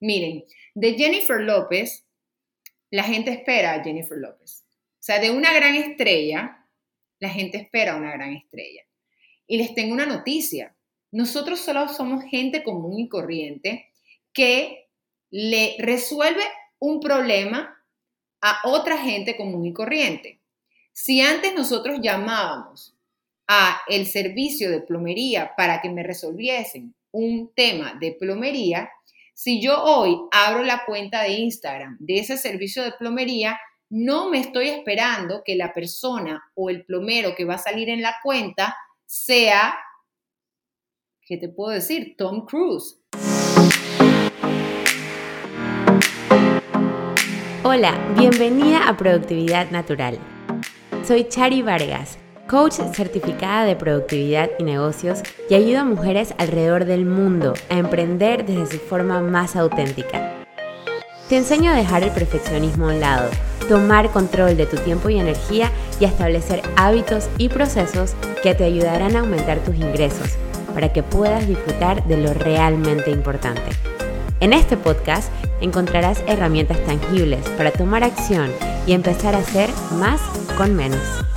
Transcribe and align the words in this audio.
Miren, 0.00 0.44
de 0.74 0.94
Jennifer 0.94 1.40
López, 1.40 2.06
la 2.90 3.02
gente 3.02 3.30
espera 3.30 3.74
a 3.74 3.84
Jennifer 3.84 4.18
López. 4.18 4.64
O 4.70 5.02
sea, 5.02 5.18
de 5.18 5.30
una 5.30 5.52
gran 5.52 5.74
estrella, 5.74 6.66
la 7.18 7.28
gente 7.28 7.58
espera 7.58 7.94
a 7.94 7.96
una 7.96 8.12
gran 8.12 8.32
estrella. 8.34 8.82
Y 9.46 9.58
les 9.58 9.74
tengo 9.74 9.92
una 9.92 10.06
noticia. 10.06 10.74
Nosotros 11.10 11.60
solo 11.60 11.88
somos 11.88 12.24
gente 12.24 12.62
común 12.62 12.98
y 12.98 13.08
corriente 13.08 13.90
que 14.32 14.88
le 15.30 15.76
resuelve 15.78 16.42
un 16.78 17.00
problema 17.00 17.82
a 18.40 18.60
otra 18.64 18.98
gente 18.98 19.36
común 19.36 19.66
y 19.66 19.72
corriente. 19.72 20.40
Si 20.92 21.20
antes 21.20 21.54
nosotros 21.54 21.98
llamábamos 22.00 22.94
a 23.46 23.80
el 23.88 24.06
servicio 24.06 24.70
de 24.70 24.80
plomería 24.80 25.54
para 25.56 25.80
que 25.80 25.90
me 25.90 26.02
resolviesen 26.02 26.94
un 27.10 27.52
tema 27.54 27.94
de 28.00 28.12
plomería, 28.12 28.90
si 29.38 29.62
yo 29.62 29.84
hoy 29.84 30.18
abro 30.32 30.64
la 30.64 30.84
cuenta 30.84 31.22
de 31.22 31.34
Instagram 31.34 31.96
de 32.00 32.18
ese 32.18 32.36
servicio 32.36 32.82
de 32.82 32.90
plomería, 32.90 33.56
no 33.88 34.30
me 34.30 34.40
estoy 34.40 34.68
esperando 34.68 35.42
que 35.44 35.54
la 35.54 35.72
persona 35.72 36.42
o 36.56 36.70
el 36.70 36.84
plomero 36.84 37.36
que 37.36 37.44
va 37.44 37.54
a 37.54 37.58
salir 37.58 37.88
en 37.88 38.02
la 38.02 38.16
cuenta 38.20 38.76
sea, 39.06 39.78
¿qué 41.24 41.36
te 41.36 41.48
puedo 41.48 41.70
decir? 41.70 42.16
Tom 42.18 42.46
Cruise. 42.46 43.00
Hola, 47.62 47.96
bienvenida 48.18 48.88
a 48.88 48.96
Productividad 48.96 49.70
Natural. 49.70 50.18
Soy 51.04 51.28
Chari 51.28 51.62
Vargas 51.62 52.18
coach 52.48 52.80
certificada 52.94 53.64
de 53.64 53.76
productividad 53.76 54.50
y 54.58 54.64
negocios 54.64 55.20
y 55.50 55.54
ayuda 55.54 55.82
a 55.82 55.84
mujeres 55.84 56.34
alrededor 56.38 56.86
del 56.86 57.04
mundo 57.04 57.52
a 57.68 57.78
emprender 57.78 58.46
desde 58.46 58.78
su 58.78 58.78
forma 58.78 59.20
más 59.20 59.54
auténtica. 59.54 60.34
Te 61.28 61.36
enseño 61.36 61.70
a 61.70 61.76
dejar 61.76 62.02
el 62.02 62.10
perfeccionismo 62.10 62.88
a 62.88 62.94
un 62.94 63.00
lado, 63.00 63.28
tomar 63.68 64.10
control 64.10 64.56
de 64.56 64.64
tu 64.64 64.78
tiempo 64.78 65.10
y 65.10 65.18
energía 65.18 65.70
y 66.00 66.06
establecer 66.06 66.62
hábitos 66.76 67.28
y 67.36 67.50
procesos 67.50 68.14
que 68.42 68.54
te 68.54 68.64
ayudarán 68.64 69.14
a 69.14 69.20
aumentar 69.20 69.58
tus 69.58 69.76
ingresos 69.76 70.36
para 70.72 70.90
que 70.90 71.02
puedas 71.02 71.46
disfrutar 71.46 72.06
de 72.06 72.16
lo 72.16 72.32
realmente 72.32 73.10
importante. 73.10 73.70
En 74.40 74.54
este 74.54 74.78
podcast 74.78 75.30
encontrarás 75.60 76.22
herramientas 76.26 76.78
tangibles 76.86 77.46
para 77.58 77.72
tomar 77.72 78.04
acción 78.04 78.50
y 78.86 78.92
empezar 78.92 79.34
a 79.34 79.38
hacer 79.38 79.68
más 79.98 80.20
con 80.56 80.74
menos. 80.74 81.27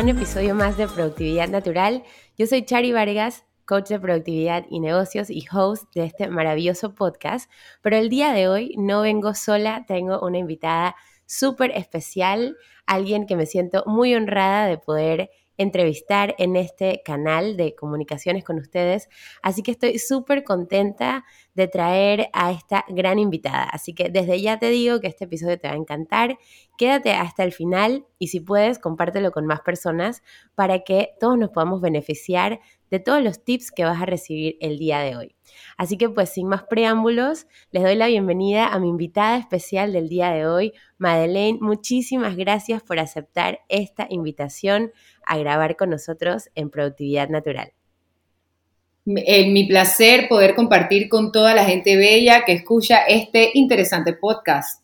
Un 0.00 0.10
episodio 0.10 0.54
más 0.54 0.76
de 0.76 0.86
Productividad 0.88 1.48
Natural. 1.48 2.04
Yo 2.36 2.46
soy 2.46 2.66
Chari 2.66 2.92
Vargas, 2.92 3.46
coach 3.64 3.88
de 3.88 3.98
productividad 3.98 4.66
y 4.68 4.80
negocios 4.80 5.30
y 5.30 5.46
host 5.50 5.84
de 5.94 6.04
este 6.04 6.28
maravilloso 6.28 6.94
podcast, 6.94 7.50
pero 7.80 7.96
el 7.96 8.10
día 8.10 8.32
de 8.32 8.46
hoy 8.46 8.74
no 8.76 9.00
vengo 9.00 9.32
sola, 9.34 9.86
tengo 9.88 10.20
una 10.20 10.36
invitada 10.36 10.96
súper 11.24 11.70
especial, 11.70 12.58
alguien 12.84 13.26
que 13.26 13.36
me 13.36 13.46
siento 13.46 13.84
muy 13.86 14.14
honrada 14.14 14.66
de 14.66 14.76
poder 14.76 15.30
entrevistar 15.56 16.34
en 16.36 16.56
este 16.56 17.00
canal 17.02 17.56
de 17.56 17.74
comunicaciones 17.74 18.44
con 18.44 18.58
ustedes. 18.58 19.08
Así 19.42 19.62
que 19.62 19.70
estoy 19.70 19.98
súper 19.98 20.44
contenta 20.44 21.24
de 21.56 21.68
traer 21.68 22.28
a 22.34 22.52
esta 22.52 22.84
gran 22.88 23.18
invitada. 23.18 23.64
Así 23.64 23.94
que 23.94 24.10
desde 24.10 24.40
ya 24.42 24.58
te 24.58 24.68
digo 24.68 25.00
que 25.00 25.06
este 25.06 25.24
episodio 25.24 25.58
te 25.58 25.66
va 25.66 25.74
a 25.74 25.78
encantar. 25.78 26.38
Quédate 26.76 27.12
hasta 27.12 27.44
el 27.44 27.52
final 27.52 28.04
y 28.18 28.28
si 28.28 28.40
puedes, 28.40 28.78
compártelo 28.78 29.32
con 29.32 29.46
más 29.46 29.62
personas 29.62 30.22
para 30.54 30.80
que 30.84 31.14
todos 31.18 31.38
nos 31.38 31.48
podamos 31.48 31.80
beneficiar 31.80 32.60
de 32.90 33.00
todos 33.00 33.22
los 33.22 33.42
tips 33.42 33.72
que 33.72 33.84
vas 33.84 34.00
a 34.00 34.04
recibir 34.04 34.58
el 34.60 34.78
día 34.78 35.00
de 35.00 35.16
hoy. 35.16 35.34
Así 35.78 35.96
que 35.96 36.10
pues 36.10 36.28
sin 36.28 36.46
más 36.46 36.64
preámbulos, 36.64 37.46
les 37.70 37.82
doy 37.82 37.94
la 37.94 38.06
bienvenida 38.06 38.68
a 38.68 38.78
mi 38.78 38.90
invitada 38.90 39.38
especial 39.38 39.94
del 39.94 40.10
día 40.10 40.30
de 40.32 40.46
hoy, 40.46 40.74
Madeleine. 40.98 41.58
Muchísimas 41.62 42.36
gracias 42.36 42.82
por 42.82 42.98
aceptar 42.98 43.60
esta 43.70 44.06
invitación 44.10 44.92
a 45.24 45.38
grabar 45.38 45.76
con 45.76 45.88
nosotros 45.88 46.50
en 46.54 46.68
Productividad 46.68 47.30
Natural. 47.30 47.72
Eh, 49.06 49.48
mi 49.50 49.66
placer 49.66 50.28
poder 50.28 50.56
compartir 50.56 51.08
con 51.08 51.30
toda 51.30 51.54
la 51.54 51.64
gente 51.64 51.96
bella 51.96 52.44
que 52.44 52.52
escucha 52.52 53.04
este 53.06 53.50
interesante 53.54 54.12
podcast. 54.14 54.82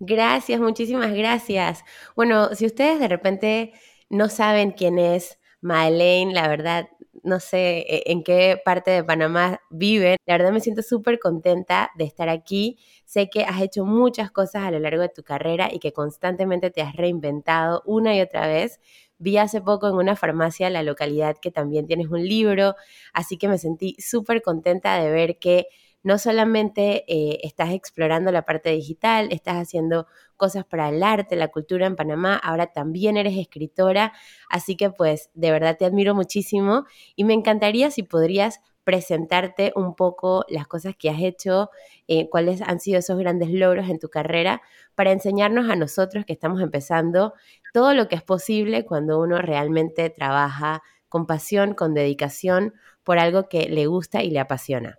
Gracias, 0.00 0.60
muchísimas 0.60 1.14
gracias. 1.14 1.84
Bueno, 2.16 2.52
si 2.56 2.66
ustedes 2.66 2.98
de 2.98 3.06
repente 3.06 3.72
no 4.10 4.28
saben 4.28 4.72
quién 4.72 4.98
es 4.98 5.38
Madeleine, 5.60 6.34
la 6.34 6.48
verdad, 6.48 6.88
no 7.22 7.38
sé 7.38 7.84
e, 7.88 8.02
en 8.06 8.24
qué 8.24 8.60
parte 8.64 8.90
de 8.90 9.04
Panamá 9.04 9.60
viven. 9.70 10.16
La 10.26 10.36
verdad 10.36 10.50
me 10.50 10.58
siento 10.58 10.82
súper 10.82 11.20
contenta 11.20 11.92
de 11.96 12.02
estar 12.02 12.28
aquí. 12.28 12.78
Sé 13.04 13.30
que 13.30 13.44
has 13.44 13.62
hecho 13.62 13.84
muchas 13.84 14.32
cosas 14.32 14.64
a 14.64 14.72
lo 14.72 14.80
largo 14.80 15.02
de 15.02 15.10
tu 15.10 15.22
carrera 15.22 15.68
y 15.72 15.78
que 15.78 15.92
constantemente 15.92 16.72
te 16.72 16.82
has 16.82 16.96
reinventado 16.96 17.82
una 17.86 18.16
y 18.16 18.20
otra 18.20 18.48
vez. 18.48 18.80
Vi 19.22 19.36
hace 19.38 19.60
poco 19.60 19.88
en 19.88 19.94
una 19.94 20.16
farmacia 20.16 20.66
en 20.66 20.72
la 20.72 20.82
localidad 20.82 21.36
que 21.40 21.52
también 21.52 21.86
tienes 21.86 22.08
un 22.08 22.26
libro, 22.26 22.74
así 23.12 23.38
que 23.38 23.46
me 23.46 23.56
sentí 23.56 23.94
súper 24.00 24.42
contenta 24.42 25.00
de 25.00 25.12
ver 25.12 25.38
que 25.38 25.68
no 26.02 26.18
solamente 26.18 27.04
eh, 27.06 27.38
estás 27.44 27.70
explorando 27.70 28.32
la 28.32 28.44
parte 28.44 28.70
digital, 28.70 29.28
estás 29.30 29.54
haciendo 29.58 30.08
cosas 30.36 30.64
para 30.64 30.88
el 30.88 31.04
arte, 31.04 31.36
la 31.36 31.46
cultura 31.46 31.86
en 31.86 31.94
Panamá, 31.94 32.34
ahora 32.34 32.72
también 32.72 33.16
eres 33.16 33.38
escritora, 33.38 34.12
así 34.50 34.76
que 34.76 34.90
pues 34.90 35.30
de 35.34 35.52
verdad 35.52 35.76
te 35.78 35.84
admiro 35.84 36.16
muchísimo 36.16 36.86
y 37.14 37.22
me 37.22 37.34
encantaría 37.34 37.92
si 37.92 38.02
podrías 38.02 38.60
presentarte 38.84 39.72
un 39.76 39.94
poco 39.94 40.44
las 40.48 40.66
cosas 40.66 40.94
que 40.98 41.10
has 41.10 41.20
hecho, 41.20 41.70
eh, 42.08 42.28
cuáles 42.28 42.62
han 42.62 42.80
sido 42.80 42.98
esos 42.98 43.18
grandes 43.18 43.50
logros 43.50 43.88
en 43.88 43.98
tu 43.98 44.08
carrera, 44.08 44.62
para 44.94 45.12
enseñarnos 45.12 45.70
a 45.70 45.76
nosotros 45.76 46.24
que 46.24 46.32
estamos 46.32 46.60
empezando 46.60 47.34
todo 47.72 47.94
lo 47.94 48.08
que 48.08 48.16
es 48.16 48.22
posible 48.22 48.84
cuando 48.84 49.20
uno 49.20 49.38
realmente 49.38 50.10
trabaja 50.10 50.82
con 51.08 51.26
pasión, 51.26 51.74
con 51.74 51.94
dedicación, 51.94 52.74
por 53.04 53.18
algo 53.18 53.48
que 53.48 53.68
le 53.68 53.86
gusta 53.86 54.22
y 54.22 54.30
le 54.30 54.40
apasiona. 54.40 54.98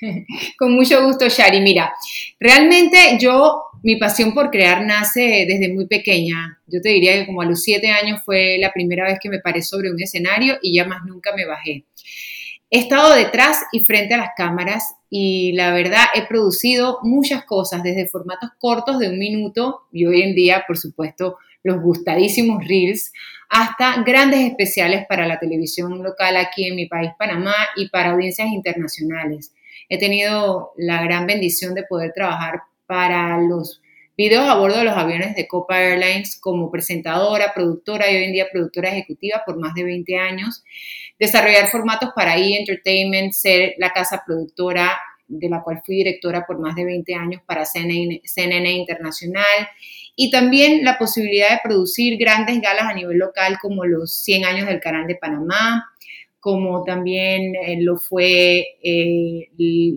Con 0.58 0.72
mucho 0.72 1.04
gusto, 1.04 1.28
Shari. 1.28 1.60
Mira, 1.60 1.92
realmente 2.40 3.18
yo, 3.20 3.62
mi 3.82 3.96
pasión 3.96 4.34
por 4.34 4.50
crear 4.50 4.84
nace 4.84 5.44
desde 5.46 5.72
muy 5.72 5.86
pequeña. 5.86 6.60
Yo 6.66 6.80
te 6.80 6.90
diría 6.90 7.14
que 7.14 7.26
como 7.26 7.42
a 7.42 7.46
los 7.46 7.62
siete 7.62 7.90
años 7.90 8.20
fue 8.24 8.58
la 8.58 8.72
primera 8.72 9.04
vez 9.04 9.18
que 9.22 9.28
me 9.28 9.38
paré 9.38 9.62
sobre 9.62 9.90
un 9.90 10.00
escenario 10.00 10.58
y 10.62 10.74
ya 10.74 10.84
más 10.84 11.04
nunca 11.04 11.34
me 11.34 11.46
bajé. 11.46 11.84
He 12.74 12.78
estado 12.78 13.14
detrás 13.14 13.66
y 13.70 13.84
frente 13.84 14.14
a 14.14 14.16
las 14.16 14.30
cámaras 14.34 14.94
y 15.10 15.52
la 15.52 15.74
verdad 15.74 16.06
he 16.14 16.26
producido 16.26 17.00
muchas 17.02 17.44
cosas, 17.44 17.82
desde 17.82 18.08
formatos 18.08 18.48
cortos 18.58 18.98
de 18.98 19.10
un 19.10 19.18
minuto 19.18 19.82
y 19.92 20.06
hoy 20.06 20.22
en 20.22 20.34
día, 20.34 20.64
por 20.66 20.78
supuesto, 20.78 21.36
los 21.62 21.82
gustadísimos 21.82 22.66
reels, 22.66 23.12
hasta 23.50 24.02
grandes 24.04 24.40
especiales 24.40 25.04
para 25.06 25.26
la 25.26 25.38
televisión 25.38 26.02
local 26.02 26.38
aquí 26.38 26.66
en 26.66 26.76
mi 26.76 26.86
país, 26.86 27.10
Panamá, 27.18 27.54
y 27.76 27.90
para 27.90 28.12
audiencias 28.12 28.48
internacionales. 28.48 29.52
He 29.90 29.98
tenido 29.98 30.72
la 30.78 31.02
gran 31.02 31.26
bendición 31.26 31.74
de 31.74 31.82
poder 31.82 32.14
trabajar 32.14 32.62
para 32.86 33.38
los 33.38 33.81
videos 34.22 34.48
a 34.48 34.54
bordo 34.54 34.78
de 34.78 34.84
los 34.84 34.96
aviones 34.96 35.34
de 35.34 35.48
Copa 35.48 35.82
Airlines 35.82 36.38
como 36.40 36.70
presentadora, 36.70 37.52
productora 37.52 38.08
y 38.08 38.14
hoy 38.14 38.24
en 38.26 38.32
día 38.32 38.46
productora 38.52 38.90
ejecutiva 38.90 39.42
por 39.44 39.58
más 39.58 39.74
de 39.74 39.82
20 39.82 40.16
años, 40.16 40.62
desarrollar 41.18 41.68
formatos 41.70 42.10
para 42.14 42.36
E! 42.36 42.56
Entertainment, 42.56 43.32
ser 43.32 43.74
la 43.78 43.90
casa 43.92 44.22
productora 44.24 44.96
de 45.26 45.48
la 45.48 45.60
cual 45.64 45.82
fui 45.84 45.96
directora 45.96 46.46
por 46.46 46.60
más 46.60 46.76
de 46.76 46.84
20 46.84 47.12
años 47.16 47.42
para 47.44 47.64
CNN, 47.64 48.22
CNN 48.24 48.70
Internacional 48.70 49.68
y 50.14 50.30
también 50.30 50.84
la 50.84 50.98
posibilidad 50.98 51.50
de 51.50 51.60
producir 51.64 52.16
grandes 52.16 52.60
galas 52.60 52.84
a 52.84 52.94
nivel 52.94 53.18
local 53.18 53.58
como 53.60 53.84
los 53.84 54.22
100 54.22 54.44
años 54.44 54.68
del 54.68 54.78
Canal 54.78 55.08
de 55.08 55.16
Panamá, 55.16 55.84
como 56.38 56.84
también 56.84 57.56
eh, 57.56 57.78
lo 57.80 57.96
fue 57.96 58.78
eh, 58.84 59.48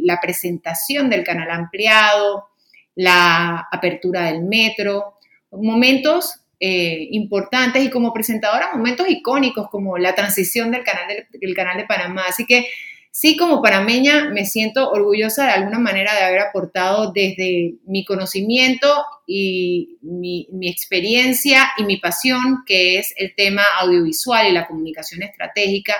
la 0.01 0.19
presentación 0.19 1.11
del 1.11 1.23
canal 1.23 1.51
ampliado, 1.51 2.54
la 2.95 3.67
apertura 3.71 4.31
del 4.31 4.43
metro, 4.43 5.19
momentos 5.51 6.41
eh, 6.59 7.07
importantes 7.11 7.83
y 7.83 7.89
como 7.89 8.13
presentadora 8.13 8.73
momentos 8.73 9.09
icónicos 9.09 9.69
como 9.69 9.97
la 9.97 10.15
transición 10.15 10.71
del 10.71 10.83
canal 10.83 11.27
canal 11.55 11.77
de 11.77 11.85
Panamá. 11.85 12.23
Así 12.27 12.45
que 12.45 12.67
sí, 13.11 13.35
como 13.35 13.61
panameña 13.61 14.29
me 14.29 14.45
siento 14.45 14.89
orgullosa 14.89 15.45
de 15.45 15.51
alguna 15.51 15.79
manera 15.79 16.13
de 16.15 16.23
haber 16.23 16.39
aportado 16.39 17.11
desde 17.11 17.75
mi 17.85 18.05
conocimiento 18.05 18.87
y 19.27 19.97
mi 20.01 20.69
experiencia 20.69 21.71
y 21.77 21.83
mi 21.83 21.97
pasión, 21.97 22.63
que 22.65 22.99
es 22.99 23.13
el 23.17 23.35
tema 23.35 23.63
audiovisual 23.79 24.47
y 24.47 24.53
la 24.53 24.67
comunicación 24.67 25.23
estratégica, 25.23 25.95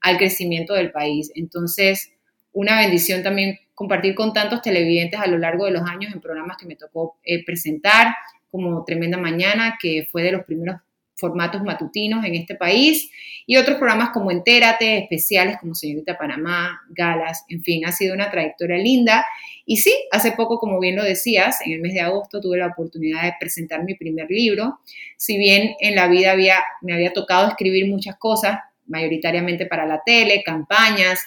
al 0.00 0.16
crecimiento 0.16 0.74
del 0.74 0.90
país. 0.90 1.30
Entonces, 1.34 2.12
una 2.52 2.78
bendición 2.78 3.22
también 3.22 3.58
compartir 3.78 4.16
con 4.16 4.32
tantos 4.32 4.60
televidentes 4.60 5.20
a 5.20 5.28
lo 5.28 5.38
largo 5.38 5.64
de 5.64 5.70
los 5.70 5.88
años 5.88 6.12
en 6.12 6.20
programas 6.20 6.56
que 6.56 6.66
me 6.66 6.74
tocó 6.74 7.16
eh, 7.22 7.44
presentar, 7.44 8.12
como 8.50 8.84
Tremenda 8.84 9.18
Mañana, 9.18 9.78
que 9.80 10.08
fue 10.10 10.24
de 10.24 10.32
los 10.32 10.44
primeros 10.44 10.80
formatos 11.14 11.62
matutinos 11.62 12.24
en 12.24 12.34
este 12.34 12.56
país 12.56 13.08
y 13.46 13.56
otros 13.56 13.78
programas 13.78 14.10
como 14.10 14.32
Entérate, 14.32 14.98
especiales 14.98 15.58
como 15.60 15.76
Señorita 15.76 16.18
Panamá, 16.18 16.80
Galas, 16.90 17.44
en 17.48 17.62
fin, 17.62 17.86
ha 17.86 17.92
sido 17.92 18.14
una 18.14 18.32
trayectoria 18.32 18.78
linda. 18.78 19.24
Y 19.64 19.76
sí, 19.76 19.94
hace 20.10 20.32
poco, 20.32 20.58
como 20.58 20.80
bien 20.80 20.96
lo 20.96 21.04
decías, 21.04 21.58
en 21.64 21.74
el 21.74 21.80
mes 21.80 21.94
de 21.94 22.00
agosto 22.00 22.40
tuve 22.40 22.58
la 22.58 22.66
oportunidad 22.66 23.22
de 23.22 23.34
presentar 23.38 23.84
mi 23.84 23.94
primer 23.94 24.28
libro. 24.28 24.80
Si 25.16 25.38
bien 25.38 25.76
en 25.78 25.94
la 25.94 26.08
vida 26.08 26.32
había, 26.32 26.64
me 26.82 26.94
había 26.94 27.12
tocado 27.12 27.46
escribir 27.46 27.86
muchas 27.86 28.16
cosas, 28.16 28.58
mayoritariamente 28.88 29.66
para 29.66 29.86
la 29.86 30.02
tele, 30.04 30.42
campañas 30.42 31.20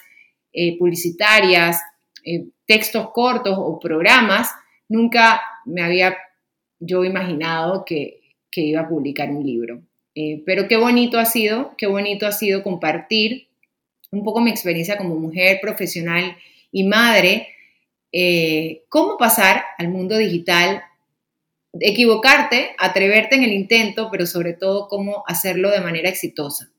eh, 0.52 0.76
publicitarias, 0.76 1.80
eh, 2.24 2.46
textos 2.66 3.10
cortos 3.10 3.56
o 3.58 3.78
programas, 3.78 4.50
nunca 4.88 5.40
me 5.64 5.82
había 5.82 6.16
yo 6.78 7.04
imaginado 7.04 7.84
que, 7.84 8.20
iba 8.54 8.82
a 8.82 8.88
publicar 8.88 9.30
un 9.30 9.44
libro. 9.46 9.82
Eh, 10.14 10.42
pero 10.44 10.68
qué 10.68 10.76
bonito 10.76 11.18
ha 11.18 11.24
sido, 11.24 11.74
qué 11.78 11.86
bonito 11.86 12.26
ha 12.26 12.32
sido 12.32 12.62
compartir 12.62 13.48
un 14.10 14.22
poco 14.24 14.40
mi 14.40 14.50
experiencia 14.50 14.98
como 14.98 15.14
mujer 15.14 15.58
profesional 15.62 16.36
y 16.70 16.84
madre, 16.84 17.48
cómo 18.90 19.16
pasar 19.16 19.64
al 19.78 19.88
mundo 19.88 20.18
digital, 20.18 20.82
equivocarte, 21.80 22.74
atreverte 22.78 23.36
en 23.36 23.44
el 23.44 23.52
intento, 23.52 24.10
pero 24.12 24.26
sobre 24.26 24.52
todo 24.52 24.86
cómo 24.88 25.24
hacerlo 25.26 25.70
de 25.70 25.80
manera 25.80 26.10
exitosa 26.10 26.72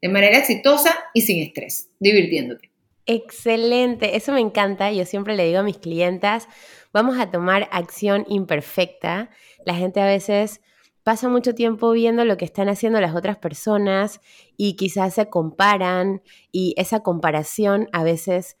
de 0.00 0.08
manera 0.08 0.38
exitosa 0.38 0.96
y 1.12 1.22
sin 1.22 1.42
estrés, 1.42 1.88
divirtiéndote. 1.98 2.70
Excelente, 3.10 4.16
eso 4.16 4.32
me 4.32 4.40
encanta. 4.40 4.92
Yo 4.92 5.06
siempre 5.06 5.34
le 5.34 5.46
digo 5.46 5.60
a 5.60 5.62
mis 5.62 5.78
clientas, 5.78 6.46
vamos 6.92 7.18
a 7.18 7.30
tomar 7.30 7.66
acción 7.72 8.26
imperfecta. 8.28 9.30
La 9.64 9.74
gente 9.74 10.02
a 10.02 10.06
veces 10.06 10.60
pasa 11.04 11.30
mucho 11.30 11.54
tiempo 11.54 11.90
viendo 11.92 12.26
lo 12.26 12.36
que 12.36 12.44
están 12.44 12.68
haciendo 12.68 13.00
las 13.00 13.16
otras 13.16 13.38
personas 13.38 14.20
y 14.58 14.76
quizás 14.76 15.14
se 15.14 15.30
comparan 15.30 16.20
y 16.52 16.74
esa 16.76 17.00
comparación 17.00 17.88
a 17.92 18.04
veces 18.04 18.58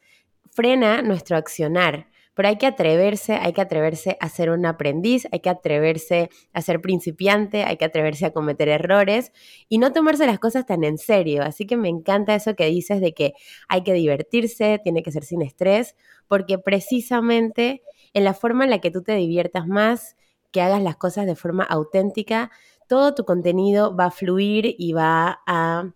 frena 0.50 1.02
nuestro 1.02 1.36
accionar 1.36 2.08
pero 2.38 2.50
hay 2.50 2.56
que 2.56 2.68
atreverse, 2.68 3.32
hay 3.32 3.52
que 3.52 3.62
atreverse 3.62 4.16
a 4.20 4.28
ser 4.28 4.50
un 4.50 4.64
aprendiz, 4.64 5.26
hay 5.32 5.40
que 5.40 5.50
atreverse 5.50 6.30
a 6.52 6.62
ser 6.62 6.80
principiante, 6.80 7.64
hay 7.64 7.76
que 7.78 7.84
atreverse 7.84 8.26
a 8.26 8.32
cometer 8.32 8.68
errores 8.68 9.32
y 9.68 9.78
no 9.78 9.92
tomarse 9.92 10.24
las 10.24 10.38
cosas 10.38 10.64
tan 10.64 10.84
en 10.84 10.98
serio. 10.98 11.42
Así 11.42 11.66
que 11.66 11.76
me 11.76 11.88
encanta 11.88 12.36
eso 12.36 12.54
que 12.54 12.66
dices 12.66 13.00
de 13.00 13.12
que 13.12 13.32
hay 13.68 13.82
que 13.82 13.92
divertirse, 13.92 14.80
tiene 14.84 15.02
que 15.02 15.10
ser 15.10 15.24
sin 15.24 15.42
estrés, 15.42 15.96
porque 16.28 16.60
precisamente 16.60 17.82
en 18.14 18.22
la 18.22 18.34
forma 18.34 18.62
en 18.62 18.70
la 18.70 18.78
que 18.78 18.92
tú 18.92 19.02
te 19.02 19.16
diviertas 19.16 19.66
más, 19.66 20.14
que 20.52 20.60
hagas 20.60 20.80
las 20.80 20.94
cosas 20.94 21.26
de 21.26 21.34
forma 21.34 21.64
auténtica, 21.64 22.52
todo 22.86 23.16
tu 23.16 23.24
contenido 23.24 23.96
va 23.96 24.04
a 24.04 24.10
fluir 24.12 24.76
y 24.78 24.92
va 24.92 25.40
a 25.48 25.92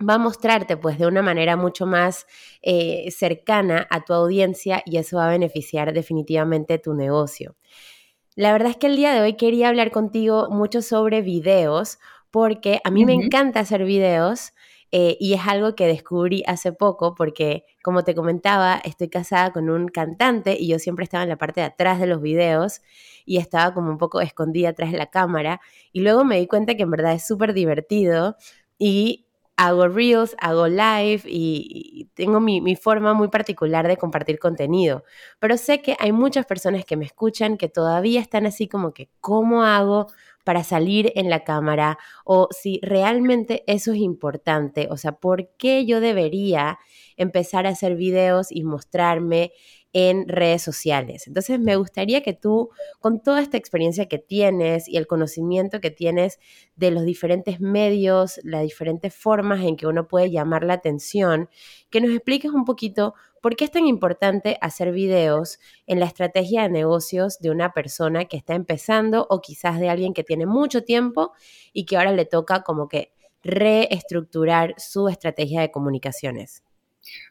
va 0.00 0.14
a 0.14 0.18
mostrarte 0.18 0.76
pues 0.76 0.98
de 0.98 1.06
una 1.06 1.22
manera 1.22 1.56
mucho 1.56 1.86
más 1.86 2.26
eh, 2.62 3.10
cercana 3.10 3.86
a 3.90 4.04
tu 4.04 4.12
audiencia 4.12 4.82
y 4.84 4.96
eso 4.96 5.18
va 5.18 5.26
a 5.26 5.30
beneficiar 5.30 5.92
definitivamente 5.92 6.78
tu 6.78 6.94
negocio. 6.94 7.56
La 8.36 8.52
verdad 8.52 8.70
es 8.70 8.76
que 8.76 8.88
el 8.88 8.96
día 8.96 9.14
de 9.14 9.20
hoy 9.20 9.34
quería 9.34 9.68
hablar 9.68 9.92
contigo 9.92 10.48
mucho 10.50 10.82
sobre 10.82 11.22
videos 11.22 11.98
porque 12.30 12.80
a 12.82 12.90
mí 12.90 13.04
me 13.04 13.12
encanta 13.12 13.60
hacer 13.60 13.84
videos 13.84 14.52
eh, 14.90 15.16
y 15.20 15.34
es 15.34 15.40
algo 15.46 15.76
que 15.76 15.86
descubrí 15.86 16.42
hace 16.46 16.72
poco 16.72 17.14
porque, 17.14 17.64
como 17.82 18.02
te 18.02 18.14
comentaba, 18.14 18.80
estoy 18.84 19.08
casada 19.08 19.52
con 19.52 19.70
un 19.70 19.88
cantante 19.88 20.56
y 20.58 20.68
yo 20.68 20.80
siempre 20.80 21.04
estaba 21.04 21.22
en 21.22 21.28
la 21.28 21.36
parte 21.36 21.60
de 21.60 21.66
atrás 21.66 22.00
de 22.00 22.06
los 22.06 22.20
videos 22.20 22.80
y 23.24 23.38
estaba 23.38 23.72
como 23.72 23.90
un 23.90 23.98
poco 23.98 24.20
escondida 24.20 24.70
atrás 24.70 24.90
de 24.90 24.98
la 24.98 25.10
cámara 25.10 25.60
y 25.92 26.00
luego 26.00 26.24
me 26.24 26.38
di 26.38 26.46
cuenta 26.48 26.76
que 26.76 26.82
en 26.82 26.90
verdad 26.90 27.12
es 27.14 27.26
súper 27.26 27.54
divertido 27.54 28.36
y 28.78 29.26
hago 29.56 29.88
reels, 29.88 30.36
hago 30.40 30.68
live 30.68 31.22
y, 31.26 32.08
tengo 32.14 32.40
mi, 32.40 32.60
mi, 32.60 32.76
forma 32.76 33.14
muy 33.14 33.28
particular 33.28 33.88
de 33.88 33.96
compartir 33.96 34.38
contenido. 34.38 35.04
Pero 35.38 35.56
sé 35.56 35.80
que 35.82 35.96
hay 35.98 36.12
muchas 36.12 36.46
personas 36.46 36.84
que 36.84 36.96
me 36.96 37.04
escuchan 37.04 37.56
que 37.56 37.68
todavía 37.68 38.20
están 38.20 38.46
así 38.46 38.68
como 38.68 38.92
que, 38.92 39.10
¿cómo 39.20 39.64
hago 39.64 40.08
para 40.44 40.62
salir 40.64 41.12
en 41.16 41.30
la 41.30 41.44
cámara? 41.44 41.98
O 42.24 42.48
si 42.50 42.80
realmente 42.82 43.64
eso 43.66 43.92
es 43.92 43.98
importante, 43.98 44.88
o 44.90 44.96
sea, 44.96 45.12
¿por 45.12 45.48
qué 45.56 45.86
yo 45.86 46.00
debería 46.00 46.78
empezar 47.16 47.66
a 47.66 47.70
hacer 47.70 47.96
videos 47.96 48.50
y 48.50 48.62
mostrarme 48.64 49.52
en 49.94 50.28
redes 50.28 50.60
sociales. 50.60 51.28
Entonces 51.28 51.60
me 51.60 51.76
gustaría 51.76 52.20
que 52.20 52.34
tú, 52.34 52.70
con 52.98 53.22
toda 53.22 53.40
esta 53.40 53.56
experiencia 53.56 54.06
que 54.06 54.18
tienes 54.18 54.88
y 54.88 54.96
el 54.96 55.06
conocimiento 55.06 55.80
que 55.80 55.92
tienes 55.92 56.40
de 56.74 56.90
los 56.90 57.04
diferentes 57.04 57.60
medios, 57.60 58.40
las 58.42 58.62
diferentes 58.62 59.14
formas 59.14 59.62
en 59.62 59.76
que 59.76 59.86
uno 59.86 60.08
puede 60.08 60.32
llamar 60.32 60.64
la 60.64 60.74
atención, 60.74 61.48
que 61.90 62.00
nos 62.00 62.10
expliques 62.10 62.50
un 62.50 62.64
poquito 62.64 63.14
por 63.40 63.54
qué 63.54 63.66
es 63.66 63.70
tan 63.70 63.86
importante 63.86 64.58
hacer 64.60 64.90
videos 64.90 65.60
en 65.86 66.00
la 66.00 66.06
estrategia 66.06 66.62
de 66.62 66.70
negocios 66.70 67.38
de 67.38 67.50
una 67.50 67.72
persona 67.72 68.24
que 68.24 68.36
está 68.36 68.54
empezando 68.54 69.28
o 69.30 69.40
quizás 69.40 69.78
de 69.78 69.90
alguien 69.90 70.12
que 70.12 70.24
tiene 70.24 70.44
mucho 70.44 70.82
tiempo 70.82 71.32
y 71.72 71.86
que 71.86 71.96
ahora 71.96 72.12
le 72.12 72.24
toca 72.24 72.64
como 72.64 72.88
que 72.88 73.12
reestructurar 73.44 74.74
su 74.76 75.08
estrategia 75.08 75.60
de 75.60 75.70
comunicaciones. 75.70 76.64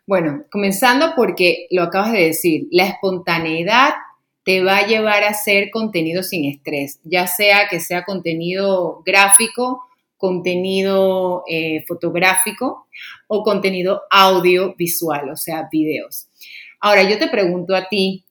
Bueno, 0.06 0.44
comenzando 0.52 1.14
porque 1.16 1.68
lo 1.72 1.84
acabas 1.84 2.12
de 2.12 2.26
decir, 2.26 2.68
la 2.72 2.86
espontaneidad 2.86 3.94
te 4.44 4.62
va 4.62 4.78
a 4.78 4.88
llevar 4.88 5.24
a 5.24 5.30
hacer 5.30 5.72
contenido 5.72 6.24
sin 6.24 6.46
estrés, 6.46 7.00
ya 7.04 7.28
sea 7.28 7.68
que 7.70 7.80
sea 7.80 8.04
contenido 8.04 9.02
gráfico, 9.06 9.88
contenido 10.18 11.44
eh, 11.48 11.84
fotográfico 11.88 12.88
o 13.28 13.44
contenido 13.44 14.04
audiovisual, 14.10 15.30
o 15.30 15.38
sea, 15.38 15.70
videos. 15.72 16.28
Ahora, 16.80 17.04
yo 17.04 17.18
te 17.18 17.28
pregunto 17.28 17.76
a 17.76 17.88
ti, 17.88 18.26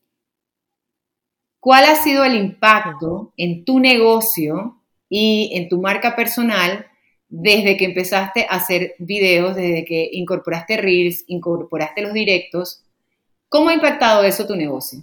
¿cuál 1.59 1.85
ha 1.85 1.95
sido 1.95 2.23
el 2.23 2.35
impacto 2.35 3.33
en 3.37 3.65
tu 3.65 3.79
negocio 3.79 4.79
y 5.09 5.51
en 5.55 5.69
tu 5.69 5.81
marca 5.81 6.15
personal 6.15 6.87
desde 7.35 7.77
que 7.77 7.85
empezaste 7.85 8.45
a 8.47 8.57
hacer 8.57 8.93
videos, 8.99 9.55
desde 9.55 9.85
que 9.85 10.07
incorporaste 10.11 10.77
Reels, 10.77 11.23
incorporaste 11.25 12.03
los 12.03 12.13
directos. 12.13 12.83
¿Cómo 13.49 13.69
ha 13.69 13.73
impactado 13.73 14.23
eso 14.23 14.45
tu 14.45 14.55
negocio? 14.55 14.99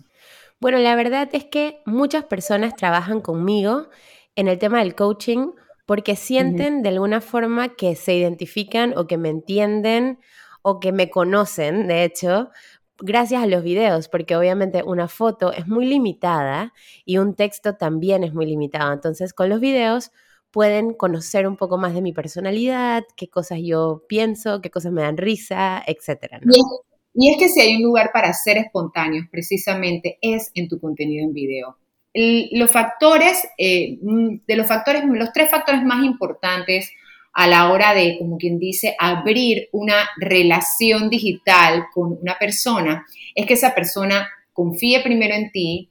Bueno, 0.61 0.79
la 0.79 0.95
verdad 0.95 1.29
es 1.33 1.47
que 1.47 1.81
muchas 1.87 2.25
personas 2.27 2.77
trabajan 2.77 3.21
conmigo 3.21 3.89
en 4.37 4.47
el 4.47 4.61
tema 4.61 4.79
del 4.79 4.95
coaching 4.95 5.51
porque 5.87 6.15
sienten 6.15 6.83
de 6.83 6.91
alguna 6.91 7.21
forma 7.21 7.75
que 7.75 7.97
se 7.97 8.15
identifican 8.15 8.97
o 8.97 9.09
que 9.09 9.19
me 9.19 9.29
entienden 9.29 10.21
o 10.63 10.79
que 10.79 10.93
me 10.93 11.11
conocen, 11.11 11.89
de 11.89 12.05
hecho, 12.05 12.51
gracias 12.99 13.43
a 13.43 13.47
los 13.49 13.65
videos, 13.65 14.07
porque 14.07 14.37
obviamente 14.37 14.85
una 14.85 15.09
foto 15.09 15.53
es 15.53 15.67
muy 15.67 15.85
limitada 15.85 16.75
y 17.05 17.19
un 17.19 17.35
texto 17.35 17.75
también 17.75 18.23
es 18.23 18.35
muy 18.35 18.47
limitado. 18.47 18.93
Entonces, 18.93 19.33
con 19.33 19.49
los 19.49 19.59
videos 19.59 20.13
pueden 20.51 20.95
conocer 20.95 21.47
un 21.47 21.57
poco 21.57 21.79
más 21.79 21.95
de 21.95 22.03
mi 22.03 22.13
personalidad, 22.13 23.05
qué 23.17 23.29
cosas 23.29 23.61
yo 23.63 24.05
pienso, 24.09 24.61
qué 24.61 24.71
cosas 24.71 24.93
me 24.93 25.03
dan 25.03 25.17
risa, 25.17 25.83
etc. 25.87 26.41
Y, 27.15 27.33
es, 27.33 27.39
que 27.39 27.49
si 27.49 27.61
hay 27.61 27.77
un 27.77 27.83
lugar 27.83 28.11
para 28.13 28.33
ser 28.33 28.57
espontáneos, 28.59 29.27
precisamente 29.31 30.19
es 30.21 30.51
en 30.55 30.69
tu 30.69 30.81
contenido 30.81 31.25
en 31.25 31.33
video. 31.33 31.77
los 32.13 32.71
factores, 32.71 33.47
eh, 33.57 33.99
mm, 34.03 34.41
de 34.47 34.57
los 34.57 34.67
factores, 34.67 35.05
los 35.05 35.33
tres 35.33 35.49
factores 35.51 35.83
más 35.85 36.05
importantes 36.05 36.91
a 37.33 37.47
la 37.47 37.71
hora 37.71 37.95
de, 37.95 38.17
como 38.19 38.37
quien 38.37 38.59
dice, 38.59 38.97
abrir 38.99 39.69
una 39.73 40.09
relación 40.19 41.09
digital 41.09 41.87
con 41.95 42.19
una 42.21 42.37
persona, 42.39 43.07
es 43.35 43.47
que 43.47 43.55
esa 43.55 43.75
persona 43.75 44.29
confíe 44.53 45.01
primero 45.03 45.35
en 45.35 45.53
ti, 45.53 45.90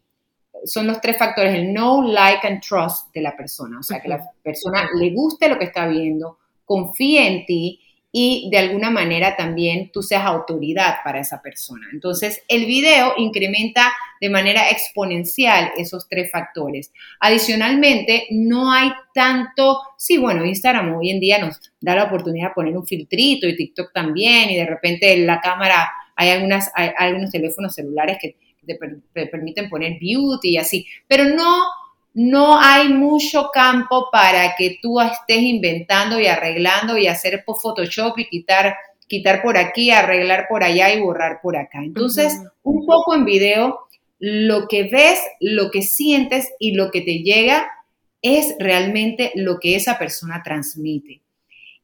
son 0.66 0.88
los 0.88 1.02
tres 1.02 1.18
factores, 1.18 1.54
el 1.54 1.72
know, 1.72 2.02
like 2.02 2.46
and 2.46 2.62
trust 2.62 3.14
de 3.14 3.22
la 3.22 3.36
persona. 3.36 3.80
O 3.80 3.84
sea, 3.84 4.02
que 4.02 4.08
la 4.08 4.24
persona 4.44 4.90
le 5.00 5.12
guste 5.12 5.50
lo 5.50 5.58
que 5.58 5.66
está 5.66 5.88
viendo, 5.88 6.38
confíe 6.66 7.28
en 7.28 7.46
ti 7.46 7.82
y 8.12 8.50
de 8.52 8.58
alguna 8.58 8.90
manera 8.90 9.36
también 9.36 9.92
tú 9.92 10.02
seas 10.02 10.26
autoridad 10.26 10.96
para 11.04 11.20
esa 11.20 11.42
persona. 11.42 11.88
Entonces, 11.94 12.42
el 12.48 12.66
video 12.66 13.14
incrementa 13.18 13.94
de 14.20 14.30
manera 14.30 14.70
exponencial 14.72 15.72
esos 15.78 16.08
tres 16.08 16.32
factores. 16.32 16.92
Adicionalmente, 17.20 18.26
no 18.32 18.72
hay 18.72 18.92
tanto, 19.14 19.80
sí, 19.96 20.18
bueno, 20.18 20.44
Instagram 20.44 20.96
hoy 20.96 21.12
en 21.12 21.20
día 21.20 21.38
nos 21.38 21.60
da 21.80 21.96
la 21.96 22.06
oportunidad 22.06 22.50
de 22.50 22.56
poner 22.56 22.78
un 22.78 22.86
filtrito 22.86 23.48
y 23.48 23.56
TikTok 23.56 23.94
también 23.94 24.50
y 24.50 24.56
de 24.56 24.66
repente 24.66 25.16
la 25.18 25.40
cámara, 25.40 25.90
hay, 26.16 26.30
algunas, 26.30 26.72
hay 26.74 26.90
algunos 26.98 27.32
teléfonos 27.32 27.76
celulares 27.76 28.18
que 28.20 28.36
te, 28.76 29.26
permiten 29.28 29.70
poner 29.70 30.00
beauty 30.00 30.52
y 30.52 30.58
así, 30.58 30.88
pero 31.08 31.26
no, 31.26 31.64
no 32.14 32.60
hay 32.60 32.90
mucho 32.90 33.50
campo 33.54 34.10
para 34.12 34.56
que 34.56 34.80
tú 34.82 35.00
estés 35.00 35.42
inventando 35.42 36.20
y 36.20 36.28
arreglando 36.28 36.98
y 36.98 37.08
hacer 37.08 37.44
Photoshop 37.46 38.18
y 38.20 38.30
quitar, 38.30 38.76
quitar 39.08 39.42
por 39.42 39.58
aquí, 39.58 39.92
arreglar 39.92 40.48
por 40.50 40.64
allá 40.64 40.94
y 40.94 41.02
borrar 41.02 41.40
por 41.42 41.56
acá. 41.56 41.80
Entonces, 41.84 42.40
un 42.64 42.86
poco 42.86 43.16
en 43.16 43.26
video, 43.26 43.80
lo 44.20 44.68
que 44.68 44.84
ves, 44.84 45.20
lo 45.40 45.72
que 45.72 45.82
sientes 45.82 46.50
y 46.60 46.74
lo 46.74 46.92
que 46.92 47.02
te 47.02 47.20
llega 47.20 47.72
es 48.22 48.56
realmente 48.60 49.32
lo 49.36 49.60
que 49.60 49.76
esa 49.76 49.98
persona 49.98 50.42
transmite. 50.44 51.22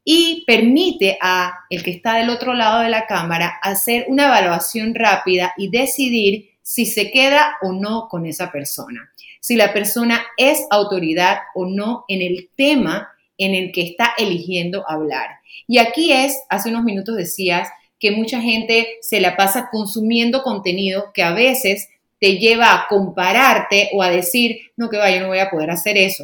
Y 0.04 0.44
permite 0.46 1.18
a 1.20 1.54
el 1.70 1.82
que 1.82 1.92
está 1.92 2.16
del 2.16 2.30
otro 2.30 2.54
lado 2.54 2.82
de 2.82 2.90
la 2.90 3.08
cámara 3.08 3.58
hacer 3.62 4.06
una 4.08 4.26
evaluación 4.26 4.94
rápida 4.94 5.54
y 5.58 5.70
decidir 5.70 6.52
si 6.68 6.88
se 6.88 7.12
queda 7.12 7.58
o 7.62 7.74
no 7.74 8.08
con 8.10 8.26
esa 8.26 8.52
persona, 8.52 9.12
si 9.40 9.56
la 9.56 9.72
persona 9.72 10.26
es 10.36 10.66
autoridad 10.72 11.38
o 11.54 11.68
no 11.68 12.06
en 12.08 12.24
el 12.24 12.50
tema 12.56 13.10
en 13.38 13.54
el 13.54 13.72
que 13.72 13.84
está 13.84 14.14
eligiendo 14.18 14.84
hablar. 14.90 15.28
Y 15.68 15.78
aquí 15.78 16.12
es, 16.12 16.40
hace 16.50 16.70
unos 16.70 16.84
minutos 16.84 17.16
decías, 17.18 17.70
que 18.00 18.10
mucha 18.10 18.42
gente 18.42 18.98
se 19.02 19.22
la 19.22 19.38
pasa 19.38 19.70
consumiendo 19.72 20.42
contenido 20.42 21.12
que 21.14 21.22
a 21.22 21.34
veces 21.34 21.88
te 22.20 22.40
lleva 22.40 22.74
a 22.74 22.88
compararte 22.88 23.92
o 23.94 24.02
a 24.02 24.10
decir, 24.10 24.58
no, 24.76 24.90
que 24.90 24.98
vaya, 24.98 25.18
yo 25.18 25.22
no 25.22 25.28
voy 25.28 25.40
a 25.40 25.52
poder 25.52 25.70
hacer 25.70 25.98
eso. 25.98 26.24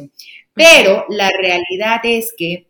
Pero 0.54 1.04
la 1.08 1.30
realidad 1.30 2.00
es 2.02 2.32
que 2.36 2.66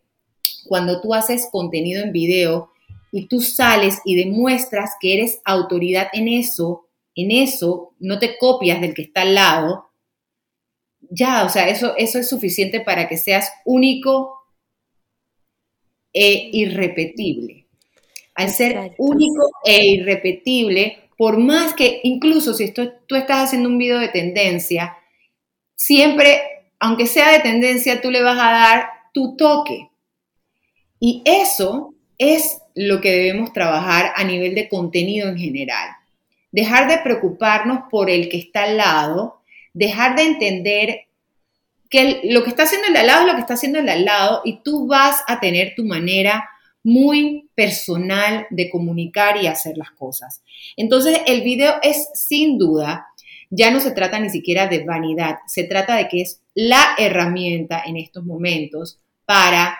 cuando 0.67 1.01
tú 1.01 1.15
haces 1.15 1.47
contenido 1.51 2.03
en 2.03 2.11
video 2.11 2.71
y 3.11 3.25
tú 3.25 3.41
sales 3.41 3.97
y 4.05 4.15
demuestras 4.15 4.91
que 5.01 5.15
eres 5.15 5.39
autoridad 5.43 6.09
en 6.13 6.27
eso, 6.27 6.85
en 7.15 7.31
eso, 7.31 7.93
no 7.99 8.19
te 8.19 8.37
copias 8.37 8.81
del 8.81 8.93
que 8.93 9.03
está 9.03 9.21
al 9.21 9.35
lado, 9.35 9.89
ya, 11.09 11.45
o 11.45 11.49
sea, 11.49 11.67
eso, 11.67 11.93
eso 11.97 12.19
es 12.19 12.27
suficiente 12.29 12.79
para 12.79 13.07
que 13.07 13.17
seas 13.17 13.51
único 13.65 14.39
e 16.11 16.49
irrepetible. 16.53 17.67
Al 18.35 18.49
ser 18.49 18.95
único 18.97 19.51
e 19.63 19.85
irrepetible, 19.85 21.09
por 21.17 21.37
más 21.37 21.73
que 21.73 22.01
incluso 22.03 22.53
si 22.53 22.71
tú 22.71 23.15
estás 23.15 23.45
haciendo 23.45 23.69
un 23.69 23.77
video 23.77 23.99
de 23.99 24.09
tendencia, 24.09 24.97
siempre, 25.75 26.41
aunque 26.79 27.05
sea 27.05 27.31
de 27.31 27.39
tendencia, 27.39 28.01
tú 28.01 28.09
le 28.09 28.23
vas 28.23 28.39
a 28.39 28.51
dar 28.51 28.89
tu 29.13 29.35
toque. 29.35 29.89
Y 30.99 31.21
eso 31.25 31.93
es 32.17 32.59
lo 32.75 33.01
que 33.01 33.11
debemos 33.11 33.53
trabajar 33.53 34.13
a 34.15 34.23
nivel 34.23 34.55
de 34.55 34.69
contenido 34.69 35.29
en 35.29 35.37
general. 35.37 35.89
Dejar 36.53 36.87
de 36.87 36.99
preocuparnos 36.99 37.89
por 37.91 38.09
el 38.09 38.29
que 38.29 38.37
está 38.37 38.63
al 38.63 38.77
lado, 38.77 39.41
dejar 39.73 40.15
de 40.15 40.23
entender 40.23 41.07
que 41.89 42.21
lo 42.23 42.43
que 42.43 42.49
está 42.51 42.63
haciendo 42.63 42.87
el 42.87 42.95
al 42.95 43.07
lado 43.07 43.21
es 43.21 43.27
lo 43.27 43.33
que 43.33 43.41
está 43.41 43.55
haciendo 43.55 43.79
el 43.79 43.89
al 43.89 44.05
lado 44.05 44.41
y 44.45 44.61
tú 44.63 44.87
vas 44.87 45.21
a 45.27 45.39
tener 45.39 45.73
tu 45.75 45.83
manera 45.83 46.47
muy 46.83 47.49
personal 47.55 48.45
de 48.49 48.69
comunicar 48.69 49.41
y 49.41 49.47
hacer 49.47 49.77
las 49.77 49.91
cosas. 49.91 50.43
Entonces, 50.77 51.21
el 51.27 51.41
video 51.41 51.75
es 51.81 52.09
sin 52.13 52.57
duda, 52.57 53.07
ya 53.49 53.71
no 53.71 53.79
se 53.79 53.91
trata 53.91 54.19
ni 54.19 54.29
siquiera 54.29 54.67
de 54.67 54.83
vanidad, 54.83 55.39
se 55.47 55.63
trata 55.63 55.95
de 55.95 56.07
que 56.07 56.21
es 56.21 56.41
la 56.53 56.95
herramienta 56.97 57.81
en 57.85 57.97
estos 57.97 58.23
momentos 58.23 58.99
para 59.25 59.77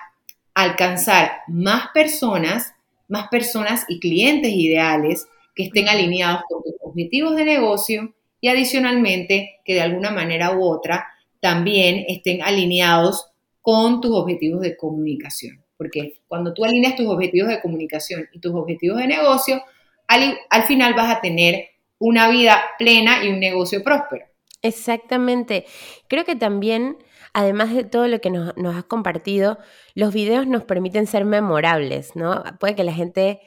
alcanzar 0.54 1.42
más 1.48 1.88
personas, 1.94 2.74
más 3.08 3.28
personas 3.28 3.86
y 3.88 4.00
clientes 4.00 4.52
ideales 4.52 5.28
que 5.56 5.64
estén 5.64 5.88
alineados 5.88 6.42
con 6.50 6.64
tus 6.64 6.74
objetivos 6.82 7.36
de 7.36 7.46
negocio 7.46 8.16
y 8.42 8.48
adicionalmente 8.48 9.62
que 9.64 9.74
de 9.74 9.82
alguna 9.82 10.12
manera 10.12 10.56
u 10.56 10.64
otra 10.64 11.08
también 11.40 12.06
estén 12.08 12.42
alineados 12.42 13.28
con 13.62 14.02
tus 14.02 14.12
objetivos 14.12 14.62
de 14.62 14.76
comunicación. 14.78 15.64
Porque 15.78 16.20
cuando 16.28 16.54
tú 16.54 16.66
alineas 16.66 16.96
tus 16.96 17.08
objetivos 17.08 17.50
de 17.50 17.62
comunicación 17.62 18.28
y 18.32 18.40
tus 18.40 18.54
objetivos 18.54 18.98
de 19.00 19.08
negocio, 19.08 19.62
al, 20.08 20.38
al 20.50 20.64
final 20.64 20.94
vas 20.94 21.18
a 21.18 21.22
tener 21.22 21.70
una 22.00 22.30
vida 22.30 22.62
plena 22.78 23.24
y 23.24 23.30
un 23.30 23.40
negocio 23.40 23.84
próspero. 23.84 24.26
Exactamente. 24.62 25.66
Creo 26.08 26.26
que 26.26 26.36
también 26.36 26.98
además 27.34 27.74
de 27.74 27.84
todo 27.84 28.08
lo 28.08 28.22
que 28.22 28.30
nos, 28.30 28.54
has 28.76 28.84
compartido, 28.86 29.58
los 29.96 30.14
videos 30.14 30.48
nos 30.48 30.64
permiten 30.64 31.08
ser 31.08 31.26
memorables, 31.26 32.16
¿no? 32.16 32.44
Puede 32.60 32.76
que 32.76 32.84
la 32.84 32.94
gente 32.94 33.42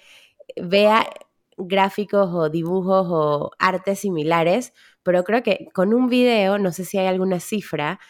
vea 0.57 1.09
gráficos 1.57 2.31
o 2.33 2.49
dibujos 2.51 3.07
o 3.11 3.51
artes 3.59 4.01
similares, 4.01 4.73
pero 5.03 5.25
creo 5.25 5.43
que 5.43 5.69
con 5.73 5.95
un 5.95 6.09
video, 6.09 6.59
no 6.59 6.73
sé 6.73 6.85
si 6.85 6.99
hay 6.99 7.07
alguna 7.07 7.41
cifra, 7.41 8.01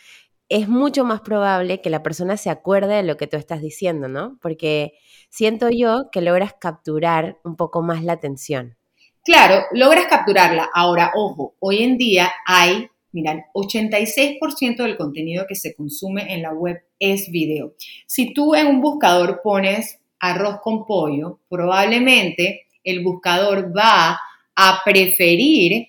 es 0.48 0.68
mucho 0.68 1.04
más 1.04 1.20
probable 1.20 1.80
que 1.80 1.90
la 1.90 2.02
persona 2.02 2.36
se 2.36 2.50
acuerde 2.50 2.94
de 2.94 3.02
lo 3.02 3.16
que 3.16 3.26
tú 3.26 3.36
estás 3.36 3.60
diciendo, 3.60 4.08
¿no? 4.08 4.38
Porque 4.40 4.92
siento 5.28 5.68
yo 5.70 6.10
que 6.12 6.20
logras 6.20 6.54
capturar 6.54 7.38
un 7.44 7.56
poco 7.56 7.82
más 7.82 8.04
la 8.04 8.12
atención. 8.12 8.76
Claro, 9.24 9.64
logras 9.72 10.06
capturarla. 10.06 10.68
Ahora, 10.72 11.10
ojo, 11.16 11.54
hoy 11.58 11.82
en 11.82 11.98
día 11.98 12.30
hay 12.46 12.88
Mira, 13.16 13.46
86% 13.54 14.82
del 14.82 14.98
contenido 14.98 15.46
que 15.48 15.54
se 15.54 15.74
consume 15.74 16.34
en 16.34 16.42
la 16.42 16.52
web 16.52 16.82
es 16.98 17.30
video. 17.30 17.72
Si 18.06 18.34
tú 18.34 18.54
en 18.54 18.66
un 18.66 18.82
buscador 18.82 19.40
pones 19.42 20.00
arroz 20.20 20.58
con 20.62 20.84
pollo, 20.84 21.40
probablemente 21.48 22.65
el 22.86 23.02
buscador 23.02 23.76
va 23.76 24.18
a 24.54 24.80
preferir 24.84 25.88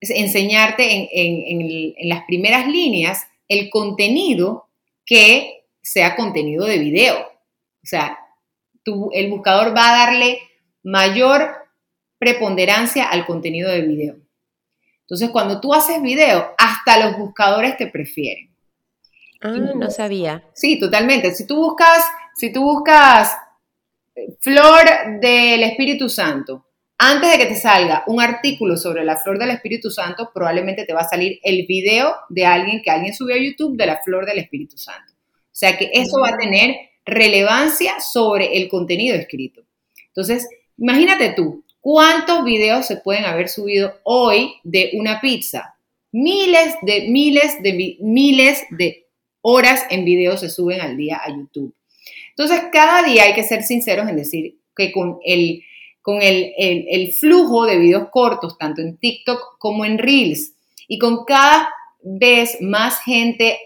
enseñarte 0.00 1.08
en, 1.12 2.08
las 2.08 2.24
primeras 2.24 2.66
líneas 2.66 3.26
el 3.48 3.68
contenido 3.68 4.68
que 5.04 5.66
sea 5.82 6.16
contenido 6.16 6.64
de 6.64 6.78
video. 6.78 7.18
O 7.18 7.86
sea, 7.86 8.18
el 9.12 9.30
buscador 9.30 9.76
va 9.76 9.90
a 9.90 10.06
darle 10.06 10.38
mayor 10.82 11.50
preponderancia 12.18 13.04
al 13.04 13.26
contenido 13.26 13.70
de 13.70 13.82
video. 13.82 14.16
Entonces, 15.02 15.30
cuando 15.30 15.60
tú 15.60 15.74
haces 15.74 16.00
video, 16.00 16.54
hasta 16.56 17.04
los 17.04 17.18
buscadores 17.18 17.76
te 17.76 17.88
prefieren. 17.88 18.50
Ah, 19.42 19.50
no 19.50 19.90
sabía. 19.90 20.44
Sí, 20.54 20.78
totalmente. 20.78 21.34
Si 21.34 21.46
tú 21.46 21.56
buscas, 21.56 22.04
si 22.36 22.52
tú 22.52 22.62
buscas 22.62 23.36
flor 24.40 25.20
del 25.20 25.62
Espíritu 25.62 26.08
Santo, 26.08 26.66
antes 26.98 27.30
de 27.30 27.38
que 27.38 27.46
te 27.46 27.56
salga 27.56 28.04
un 28.06 28.20
artículo 28.20 28.76
sobre 28.76 29.04
la 29.04 29.16
flor 29.16 29.38
del 29.38 29.50
Espíritu 29.50 29.90
Santo, 29.90 30.30
probablemente 30.34 30.84
te 30.84 30.92
va 30.92 31.00
a 31.00 31.08
salir 31.08 31.38
el 31.42 31.66
video 31.66 32.14
de 32.28 32.44
alguien 32.44 32.82
que 32.82 32.90
alguien 32.90 33.14
subió 33.14 33.36
a 33.36 33.38
YouTube 33.38 33.76
de 33.76 33.86
la 33.86 34.00
flor 34.04 34.26
del 34.26 34.38
Espíritu 34.38 34.76
Santo. 34.76 35.12
O 35.14 35.60
sea 35.60 35.76
que 35.76 35.90
eso 35.92 36.20
va 36.20 36.28
a 36.34 36.38
tener 36.38 36.76
relevancia 37.04 38.00
sobre 38.00 38.56
el 38.58 38.68
contenido 38.68 39.16
escrito. 39.16 39.62
Entonces, 40.08 40.46
imagínate 40.76 41.32
tú, 41.34 41.64
¿Cuántos 41.80 42.44
videos 42.44 42.86
se 42.86 42.98
pueden 42.98 43.24
haber 43.24 43.48
subido 43.48 43.94
hoy 44.04 44.52
de 44.64 44.90
una 44.94 45.20
pizza? 45.20 45.76
Miles 46.12 46.74
de 46.82 47.08
miles 47.08 47.62
de 47.62 47.96
miles 48.00 48.64
de 48.70 49.06
horas 49.40 49.86
en 49.88 50.04
videos 50.04 50.40
se 50.40 50.50
suben 50.50 50.82
al 50.82 50.98
día 50.98 51.20
a 51.24 51.30
YouTube. 51.30 51.74
Entonces, 52.30 52.62
cada 52.72 53.02
día 53.02 53.24
hay 53.24 53.34
que 53.34 53.42
ser 53.42 53.62
sinceros 53.62 54.08
en 54.08 54.16
decir 54.16 54.58
que 54.74 54.92
con 54.92 55.18
el, 55.24 55.62
con 56.02 56.22
el, 56.22 56.52
el 56.56 57.12
flujo 57.12 57.66
de 57.66 57.78
videos 57.78 58.08
cortos, 58.10 58.56
tanto 58.58 58.80
en 58.80 58.96
TikTok 58.96 59.58
como 59.58 59.84
en 59.84 59.98
Reels, 59.98 60.54
y 60.88 60.98
con 60.98 61.24
cada 61.24 61.68
vez 62.02 62.58
más 62.60 63.02
gente 63.02 63.58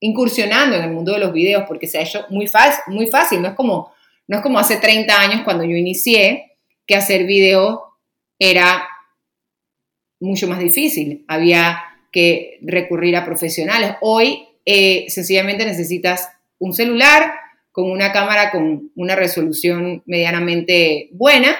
incursionando 0.00 0.76
en 0.76 0.82
el 0.82 0.90
mundo 0.90 1.12
de 1.12 1.20
los 1.20 1.32
videos, 1.32 1.64
porque 1.68 1.86
se 1.86 1.98
ha 1.98 2.02
hecho 2.02 2.26
muy 2.28 2.48
fácil, 2.48 2.82
muy 2.88 3.06
fácil, 3.06 3.40
no 3.40 3.48
es 3.48 3.54
como, 3.54 3.92
no 4.26 4.38
es 4.38 4.42
como 4.42 4.58
hace 4.58 4.76
30 4.76 5.20
años 5.20 5.40
cuando 5.44 5.64
yo 5.64 5.76
inicié, 5.76 6.56
que 6.86 6.96
hacer 6.96 7.24
video 7.24 7.84
era 8.38 8.88
mucho 10.20 10.48
más 10.48 10.58
difícil. 10.58 11.24
Había 11.28 11.82
que 12.10 12.58
recurrir 12.62 13.16
a 13.16 13.24
profesionales. 13.24 13.96
Hoy 14.00 14.46
eh, 14.64 15.06
sencillamente 15.08 15.64
necesitas 15.64 16.28
un 16.58 16.72
celular 16.72 17.32
con 17.72 17.90
una 17.90 18.12
cámara 18.12 18.50
con 18.50 18.90
una 18.94 19.16
resolución 19.16 20.02
medianamente 20.06 21.08
buena, 21.12 21.56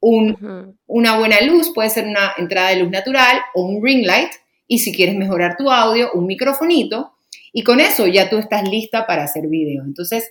una 0.00 1.18
buena 1.18 1.40
luz, 1.40 1.72
puede 1.74 1.90
ser 1.90 2.06
una 2.06 2.32
entrada 2.36 2.68
de 2.70 2.76
luz 2.76 2.90
natural 2.90 3.40
o 3.54 3.62
un 3.64 3.84
ring 3.84 4.06
light, 4.06 4.30
y 4.68 4.78
si 4.78 4.94
quieres 4.94 5.16
mejorar 5.16 5.56
tu 5.56 5.70
audio, 5.70 6.10
un 6.12 6.26
microfonito, 6.26 7.14
y 7.52 7.62
con 7.64 7.80
eso 7.80 8.06
ya 8.06 8.28
tú 8.28 8.36
estás 8.38 8.68
lista 8.68 9.06
para 9.06 9.24
hacer 9.24 9.48
video. 9.48 9.82
Entonces, 9.84 10.30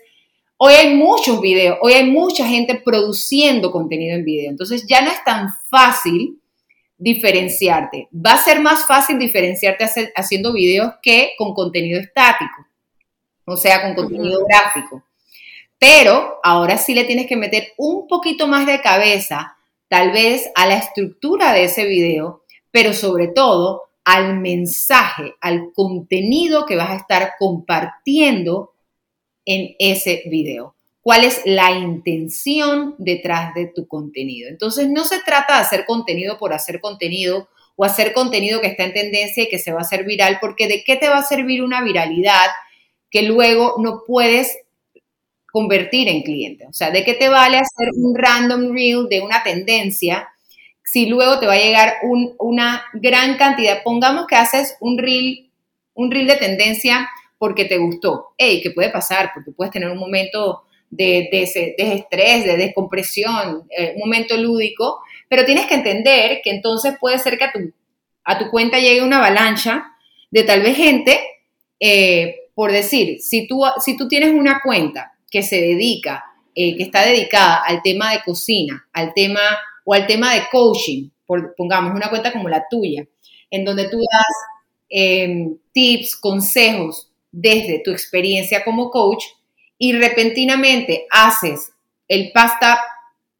Hoy 0.57 0.73
hay 0.73 0.95
muchos 0.95 1.41
videos, 1.41 1.77
hoy 1.81 1.93
hay 1.93 2.09
mucha 2.09 2.47
gente 2.47 2.75
produciendo 2.75 3.71
contenido 3.71 4.15
en 4.15 4.23
video. 4.23 4.49
Entonces 4.49 4.85
ya 4.87 5.01
no 5.01 5.11
es 5.11 5.21
tan 5.25 5.49
fácil 5.69 6.39
diferenciarte. 6.97 8.07
Va 8.13 8.33
a 8.33 8.43
ser 8.43 8.61
más 8.61 8.87
fácil 8.87 9.19
diferenciarte 9.19 9.85
haciendo 10.15 10.53
videos 10.53 10.93
que 11.01 11.31
con 11.37 11.53
contenido 11.53 11.99
estático, 11.99 12.65
o 13.43 13.57
sea, 13.57 13.81
con 13.81 13.95
contenido 13.95 14.45
gráfico. 14.47 15.03
Pero 15.79 16.39
ahora 16.43 16.77
sí 16.77 16.93
le 16.93 17.03
tienes 17.03 17.27
que 17.27 17.35
meter 17.35 17.73
un 17.77 18.07
poquito 18.07 18.47
más 18.47 18.65
de 18.65 18.81
cabeza, 18.81 19.57
tal 19.87 20.11
vez 20.11 20.49
a 20.55 20.67
la 20.67 20.77
estructura 20.77 21.53
de 21.53 21.65
ese 21.65 21.85
video, 21.85 22.43
pero 22.71 22.93
sobre 22.93 23.27
todo 23.27 23.83
al 24.03 24.37
mensaje, 24.39 25.33
al 25.41 25.71
contenido 25.73 26.65
que 26.65 26.75
vas 26.75 26.91
a 26.91 26.97
estar 26.97 27.33
compartiendo 27.39 28.73
en 29.45 29.75
ese 29.79 30.23
video. 30.27 30.75
¿Cuál 31.01 31.23
es 31.23 31.41
la 31.45 31.71
intención 31.71 32.95
detrás 32.97 33.53
de 33.53 33.67
tu 33.67 33.87
contenido? 33.87 34.49
Entonces, 34.49 34.89
no 34.89 35.05
se 35.05 35.19
trata 35.19 35.55
de 35.55 35.61
hacer 35.61 35.85
contenido 35.85 36.37
por 36.39 36.51
hacer 36.51 36.79
contenido 36.81 37.47
o 37.75 37.85
hacer 37.85 38.13
contenido 38.13 38.61
que 38.61 38.67
está 38.67 38.85
en 38.85 38.93
tendencia 38.93 39.43
y 39.43 39.49
que 39.49 39.59
se 39.59 39.71
va 39.71 39.79
a 39.79 39.83
hacer 39.83 40.05
viral, 40.05 40.39
porque 40.41 40.67
¿de 40.67 40.83
qué 40.83 40.95
te 40.95 41.09
va 41.09 41.17
a 41.17 41.23
servir 41.23 41.63
una 41.63 41.83
viralidad 41.83 42.47
que 43.11 43.21
luego 43.21 43.75
no 43.77 44.01
puedes 44.05 44.57
convertir 45.55 46.09
en 46.09 46.21
cliente? 46.21 46.67
O 46.67 46.73
sea, 46.73 46.91
¿de 46.91 47.05
qué 47.05 47.13
te 47.13 47.29
vale 47.29 47.55
hacer 47.55 47.87
un 47.95 48.13
random 48.13 48.73
reel 48.73 49.07
de 49.09 49.21
una 49.21 49.41
tendencia 49.41 50.27
si 50.83 51.05
luego 51.05 51.39
te 51.39 51.47
va 51.47 51.53
a 51.53 51.57
llegar 51.57 51.93
una 52.39 52.83
gran 52.91 53.37
cantidad? 53.37 53.81
Pongamos 53.81 54.27
que 54.27 54.35
haces 54.35 54.75
un 54.81 54.97
reel, 54.97 55.49
un 55.93 56.11
reel 56.11 56.27
de 56.27 56.35
tendencia 56.35 57.09
porque 57.37 57.63
te 57.63 57.77
gustó. 57.77 58.33
Hey, 58.37 58.59
¿qué 58.61 58.71
puede 58.71 58.89
pasar? 58.89 59.31
Porque 59.33 59.51
puedes 59.51 59.71
tener 59.71 59.89
un 59.89 59.97
momento 59.97 60.63
de, 60.89 61.29
de, 61.31 61.73
de 61.77 61.93
estrés, 61.93 62.43
de 62.43 62.57
descompresión, 62.57 63.65
eh, 63.77 63.93
un 63.95 64.01
momento 64.01 64.35
lúdico, 64.35 65.03
pero 65.29 65.45
tienes 65.45 65.67
que 65.67 65.75
entender 65.75 66.41
que 66.43 66.49
entonces 66.49 66.97
puede 66.99 67.17
ser 67.17 67.37
que 67.37 67.45
a 68.25 68.37
tu, 68.37 68.49
cuenta 68.51 68.77
llegue 68.77 69.01
una 69.01 69.19
avalancha 69.19 69.85
de 70.31 70.43
tal 70.43 70.63
vez 70.63 70.75
gente, 70.75 71.17
eh, 71.79 72.49
por 72.53 72.73
decir, 72.73 73.21
si 73.21 73.47
tú 73.47 74.07
tienes 74.09 74.33
una 74.33 74.59
cuenta 74.61 75.14
que 75.35 75.43
se 75.43 75.59
dedica, 75.59 76.23
eh, 76.55 76.77
que 76.77 76.83
está 76.83 77.05
dedicada 77.05 77.61
al 77.67 77.81
tema 77.81 78.13
de 78.13 78.23
cocina, 78.23 78.87
al 78.93 79.13
tema 79.13 79.41
o 79.83 79.93
al 79.93 80.07
tema 80.07 80.33
de 80.33 80.43
coaching, 80.49 81.09
pongamos 81.57 81.93
una 81.93 82.09
cuenta 82.09 82.31
como 82.31 82.47
la 82.47 82.63
tuya, 82.69 83.05
en 83.51 83.65
donde 83.65 83.89
tú 83.89 83.97
das 83.97 84.35
em, 84.87 85.57
tips, 85.73 86.15
consejos 86.15 87.11
desde 87.33 87.81
tu 87.83 87.91
experiencia 87.91 88.63
como 88.63 88.89
coach 88.89 89.25
y 89.77 89.91
repentinamente 89.91 91.05
haces 91.11 91.73
el 92.07 92.31
pasta 92.31 92.79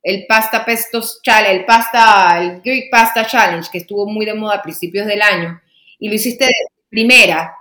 el 0.04 0.26
Pasta 0.28 0.66
Pestos 0.66 1.20
Challenge, 1.24 1.62
el 1.62 1.66
Pasta, 1.66 2.40
el 2.40 2.62
Greek 2.62 2.92
Pasta 2.92 3.26
Challenge, 3.26 3.68
que 3.72 3.80
estuvo 3.80 4.06
muy 4.06 4.26
de 4.26 4.36
moda 4.36 4.58
a 4.58 4.62
principios 4.62 5.08
del 5.08 5.22
año, 5.22 5.60
y 5.98 6.10
lo 6.10 6.14
hiciste 6.14 6.46
de 6.46 6.54
primera, 6.90 7.56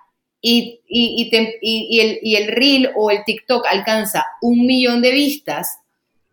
y, 0.47 1.31
el, 1.33 2.19
y 2.23 2.37
el 2.37 2.49
reel 2.49 2.91
o 2.95 3.11
el 3.11 3.25
TikTok 3.25 3.67
alcanza 3.67 4.27
un 4.43 4.67
millón 4.67 5.01
de 5.01 5.11
vistas, 5.11 5.79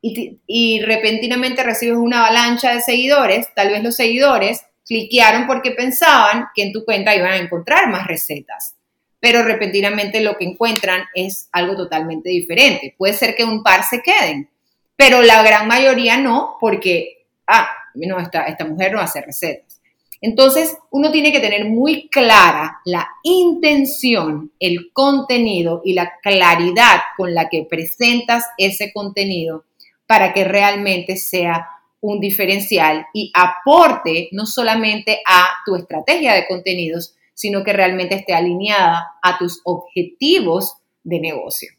y, 0.01 0.81
repentinamente 0.81 1.63
recibes 1.63 1.97
una 1.97 2.25
avalancha 2.25 2.73
de 2.73 2.81
seguidores, 2.81 3.47
tal 3.55 3.69
vez 3.69 3.83
los 3.83 3.95
seguidores 3.95 4.65
cliquearon 4.85 5.45
porque 5.45 5.71
pensaban 5.71 6.47
que 6.55 6.63
en 6.63 6.73
tu 6.73 6.83
cuenta 6.83 7.15
iban 7.15 7.31
a 7.31 7.37
encontrar 7.37 7.87
más 7.89 8.07
recetas, 8.07 8.75
pero 9.19 9.43
repentinamente 9.43 10.21
lo 10.21 10.37
que 10.37 10.45
encuentran 10.45 11.03
es 11.13 11.47
algo 11.51 11.75
totalmente 11.75 12.29
diferente. 12.29 12.95
Puede 12.97 13.13
ser 13.13 13.35
que 13.35 13.43
un 13.43 13.61
par 13.61 13.83
se 13.83 14.01
queden, 14.01 14.49
pero 14.95 15.21
la 15.21 15.43
gran 15.43 15.67
mayoría 15.67 16.17
no, 16.17 16.57
porque, 16.59 17.27
ah, 17.47 17.69
no, 17.93 18.19
esta, 18.19 18.45
esta 18.45 18.65
mujer 18.65 18.91
no 18.91 18.99
hace 18.99 19.21
recetas. 19.21 19.70
Entonces, 20.21 20.77
uno 20.91 21.11
tiene 21.11 21.31
que 21.31 21.39
tener 21.39 21.65
muy 21.65 22.07
clara 22.09 22.79
la 22.85 23.09
intención, 23.23 24.51
el 24.59 24.91
contenido 24.93 25.81
y 25.83 25.93
la 25.93 26.13
claridad 26.21 27.01
con 27.17 27.33
la 27.33 27.49
que 27.49 27.65
presentas 27.67 28.45
ese 28.57 28.93
contenido 28.93 29.65
para 30.05 30.31
que 30.31 30.43
realmente 30.43 31.17
sea 31.17 31.67
un 32.01 32.19
diferencial 32.19 33.07
y 33.13 33.31
aporte 33.33 34.29
no 34.31 34.45
solamente 34.45 35.21
a 35.25 35.49
tu 35.65 35.75
estrategia 35.75 36.33
de 36.33 36.47
contenidos, 36.47 37.15
sino 37.33 37.63
que 37.63 37.73
realmente 37.73 38.15
esté 38.15 38.33
alineada 38.33 39.13
a 39.23 39.39
tus 39.39 39.61
objetivos 39.63 40.75
de 41.03 41.19
negocio. 41.19 41.69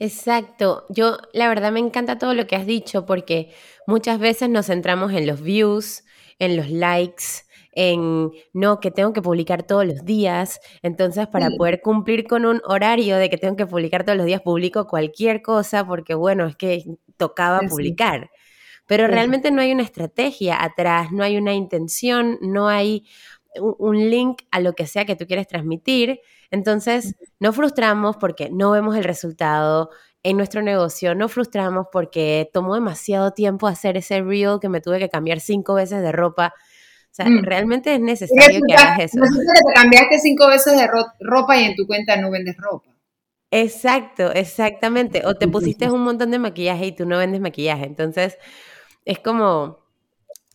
Exacto. 0.00 0.86
Yo 0.88 1.18
la 1.32 1.48
verdad 1.48 1.72
me 1.72 1.80
encanta 1.80 2.18
todo 2.18 2.34
lo 2.34 2.46
que 2.46 2.56
has 2.56 2.66
dicho 2.66 3.06
porque 3.06 3.52
muchas 3.86 4.18
veces 4.18 4.48
nos 4.48 4.66
centramos 4.66 5.12
en 5.12 5.26
los 5.26 5.42
views, 5.42 6.04
en 6.38 6.56
los 6.56 6.70
likes, 6.70 7.47
en 7.80 8.32
no, 8.52 8.80
que 8.80 8.90
tengo 8.90 9.12
que 9.12 9.22
publicar 9.22 9.62
todos 9.62 9.86
los 9.86 10.04
días. 10.04 10.58
Entonces, 10.82 11.28
para 11.28 11.48
poder 11.50 11.80
cumplir 11.80 12.26
con 12.26 12.44
un 12.44 12.60
horario 12.64 13.16
de 13.18 13.30
que 13.30 13.38
tengo 13.38 13.54
que 13.54 13.66
publicar 13.66 14.04
todos 14.04 14.18
los 14.18 14.26
días, 14.26 14.42
publico 14.42 14.88
cualquier 14.88 15.42
cosa 15.42 15.86
porque, 15.86 16.14
bueno, 16.14 16.46
es 16.46 16.56
que 16.56 16.82
tocaba 17.16 17.60
publicar. 17.60 18.30
Pero 18.88 19.06
realmente 19.06 19.52
no 19.52 19.60
hay 19.60 19.70
una 19.70 19.84
estrategia 19.84 20.60
atrás, 20.60 21.12
no 21.12 21.22
hay 21.22 21.36
una 21.36 21.54
intención, 21.54 22.38
no 22.40 22.66
hay 22.66 23.06
un 23.60 24.10
link 24.10 24.42
a 24.50 24.58
lo 24.58 24.72
que 24.72 24.88
sea 24.88 25.04
que 25.04 25.14
tú 25.14 25.28
quieres 25.28 25.46
transmitir. 25.46 26.20
Entonces, 26.50 27.14
no 27.38 27.52
frustramos 27.52 28.16
porque 28.16 28.50
no 28.50 28.72
vemos 28.72 28.96
el 28.96 29.04
resultado 29.04 29.90
en 30.24 30.36
nuestro 30.36 30.62
negocio, 30.62 31.14
no 31.14 31.28
frustramos 31.28 31.86
porque 31.92 32.50
tomó 32.52 32.74
demasiado 32.74 33.30
tiempo 33.30 33.68
hacer 33.68 33.96
ese 33.96 34.20
reel 34.20 34.58
que 34.60 34.68
me 34.68 34.80
tuve 34.80 34.98
que 34.98 35.08
cambiar 35.08 35.38
cinco 35.38 35.74
veces 35.74 36.02
de 36.02 36.10
ropa. 36.10 36.54
O 37.10 37.14
sea, 37.18 37.26
mm. 37.26 37.42
realmente 37.42 37.94
es 37.94 38.00
necesario 38.00 38.60
que 38.66 38.74
hagas 38.74 39.00
eso. 39.00 39.18
No 39.18 39.24
que 39.24 39.30
te 39.30 39.74
cambiaste 39.74 40.18
cinco 40.20 40.48
veces 40.48 40.76
de 40.76 40.88
ropa 41.20 41.60
y 41.60 41.64
en 41.64 41.74
tu 41.74 41.86
cuenta 41.86 42.16
no 42.16 42.30
vendes 42.30 42.56
ropa. 42.56 42.94
Exacto, 43.50 44.32
exactamente. 44.32 45.22
O 45.24 45.34
te 45.34 45.48
pusiste 45.48 45.90
un 45.90 46.02
montón 46.02 46.30
de 46.30 46.38
maquillaje 46.38 46.86
y 46.86 46.92
tú 46.92 47.06
no 47.06 47.18
vendes 47.18 47.40
maquillaje. 47.40 47.86
Entonces, 47.86 48.38
es 49.04 49.18
como, 49.18 49.78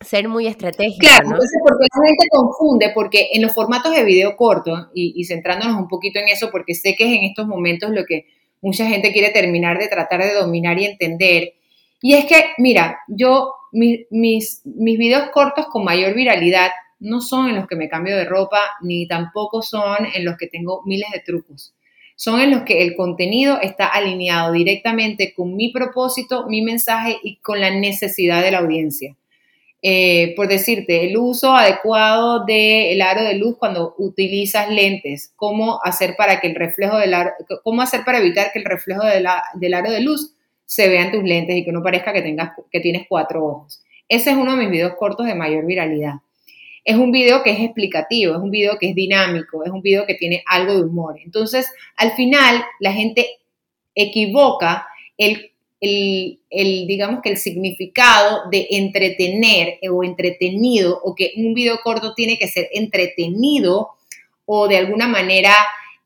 ser 0.00 0.28
muy 0.28 0.46
estratégico. 0.46 1.00
Claro, 1.00 1.26
entonces 1.26 1.60
porque 1.62 1.86
la 1.92 2.06
gente 2.06 2.26
confunde, 2.30 2.92
porque 2.94 3.28
en 3.32 3.42
los 3.42 3.52
formatos 3.52 3.94
de 3.94 4.04
video 4.04 4.36
corto, 4.36 4.90
y, 4.94 5.24
centrándonos 5.24 5.76
un 5.76 5.88
poquito 5.88 6.18
en 6.18 6.28
eso, 6.28 6.50
porque 6.50 6.74
sé 6.74 6.94
que 6.96 7.04
es 7.04 7.18
en 7.18 7.24
estos 7.24 7.46
momentos 7.46 7.90
lo 7.90 8.04
que 8.04 8.26
mucha 8.60 8.86
gente 8.86 9.12
quiere 9.12 9.30
terminar 9.30 9.78
de 9.78 9.88
tratar 9.88 10.22
de 10.22 10.34
dominar 10.34 10.78
y 10.78 10.86
entender, 10.86 11.54
y 12.00 12.14
es 12.14 12.26
que, 12.26 12.44
mira, 12.58 12.98
yo, 13.08 13.54
mis, 13.74 14.62
mis 14.64 14.98
videos 14.98 15.30
cortos 15.30 15.66
con 15.66 15.84
mayor 15.84 16.14
viralidad 16.14 16.70
no 17.00 17.20
son 17.20 17.48
en 17.48 17.56
los 17.56 17.66
que 17.66 17.76
me 17.76 17.88
cambio 17.88 18.16
de 18.16 18.24
ropa, 18.24 18.60
ni 18.80 19.06
tampoco 19.06 19.62
son 19.62 20.06
en 20.14 20.24
los 20.24 20.36
que 20.36 20.46
tengo 20.46 20.82
miles 20.86 21.10
de 21.12 21.20
trucos. 21.20 21.74
Son 22.16 22.40
en 22.40 22.50
los 22.50 22.62
que 22.62 22.82
el 22.82 22.94
contenido 22.96 23.58
está 23.60 23.88
alineado 23.88 24.52
directamente 24.52 25.34
con 25.34 25.56
mi 25.56 25.72
propósito, 25.72 26.46
mi 26.48 26.62
mensaje 26.62 27.18
y 27.22 27.36
con 27.36 27.60
la 27.60 27.70
necesidad 27.70 28.42
de 28.42 28.52
la 28.52 28.58
audiencia. 28.58 29.16
Eh, 29.82 30.32
por 30.34 30.48
decirte, 30.48 31.04
el 31.04 31.16
uso 31.18 31.54
adecuado 31.54 32.46
del 32.46 33.02
aro 33.02 33.22
de 33.22 33.34
luz 33.34 33.58
cuando 33.58 33.94
utilizas 33.98 34.70
lentes, 34.70 35.34
cómo 35.36 35.78
hacer 35.84 36.14
para 36.16 36.40
que 36.40 36.46
el 36.46 36.54
reflejo 36.54 36.96
del 36.96 37.12
aro, 37.12 37.32
cómo 37.62 37.82
hacer 37.82 38.02
para 38.02 38.18
evitar 38.18 38.50
que 38.50 38.60
el 38.60 38.64
reflejo 38.64 39.02
del 39.04 39.74
aro 39.74 39.90
de 39.90 40.00
luz 40.00 40.34
se 40.74 40.88
vea 40.88 41.04
en 41.04 41.12
tus 41.12 41.22
lentes 41.22 41.56
y 41.56 41.64
que 41.64 41.70
no 41.70 41.82
parezca 41.82 42.12
que, 42.12 42.22
tengas, 42.22 42.50
que 42.70 42.80
tienes 42.80 43.06
cuatro 43.08 43.44
ojos. 43.44 43.80
Ese 44.08 44.30
es 44.30 44.36
uno 44.36 44.52
de 44.52 44.58
mis 44.58 44.70
videos 44.70 44.94
cortos 44.98 45.26
de 45.26 45.34
mayor 45.34 45.64
viralidad. 45.64 46.14
Es 46.84 46.96
un 46.96 47.12
video 47.12 47.44
que 47.44 47.50
es 47.50 47.60
explicativo, 47.60 48.34
es 48.34 48.40
un 48.40 48.50
video 48.50 48.76
que 48.78 48.88
es 48.88 48.94
dinámico, 48.94 49.64
es 49.64 49.70
un 49.70 49.82
video 49.82 50.04
que 50.04 50.14
tiene 50.14 50.42
algo 50.46 50.74
de 50.74 50.82
humor. 50.82 51.20
Entonces, 51.24 51.66
al 51.96 52.12
final, 52.12 52.64
la 52.80 52.92
gente 52.92 53.38
equivoca 53.94 54.86
el 55.16 55.52
el, 55.80 56.86
digamos 56.86 57.20
que 57.22 57.30
el 57.30 57.36
significado 57.36 58.48
de 58.50 58.66
entretener 58.70 59.78
o 59.90 60.02
entretenido 60.02 60.98
o 61.02 61.14
que 61.14 61.32
un 61.36 61.52
video 61.52 61.78
corto 61.84 62.14
tiene 62.14 62.38
que 62.38 62.48
ser 62.48 62.68
entretenido 62.72 63.90
o 64.46 64.66
de 64.66 64.78
alguna 64.78 65.08
manera, 65.08 65.54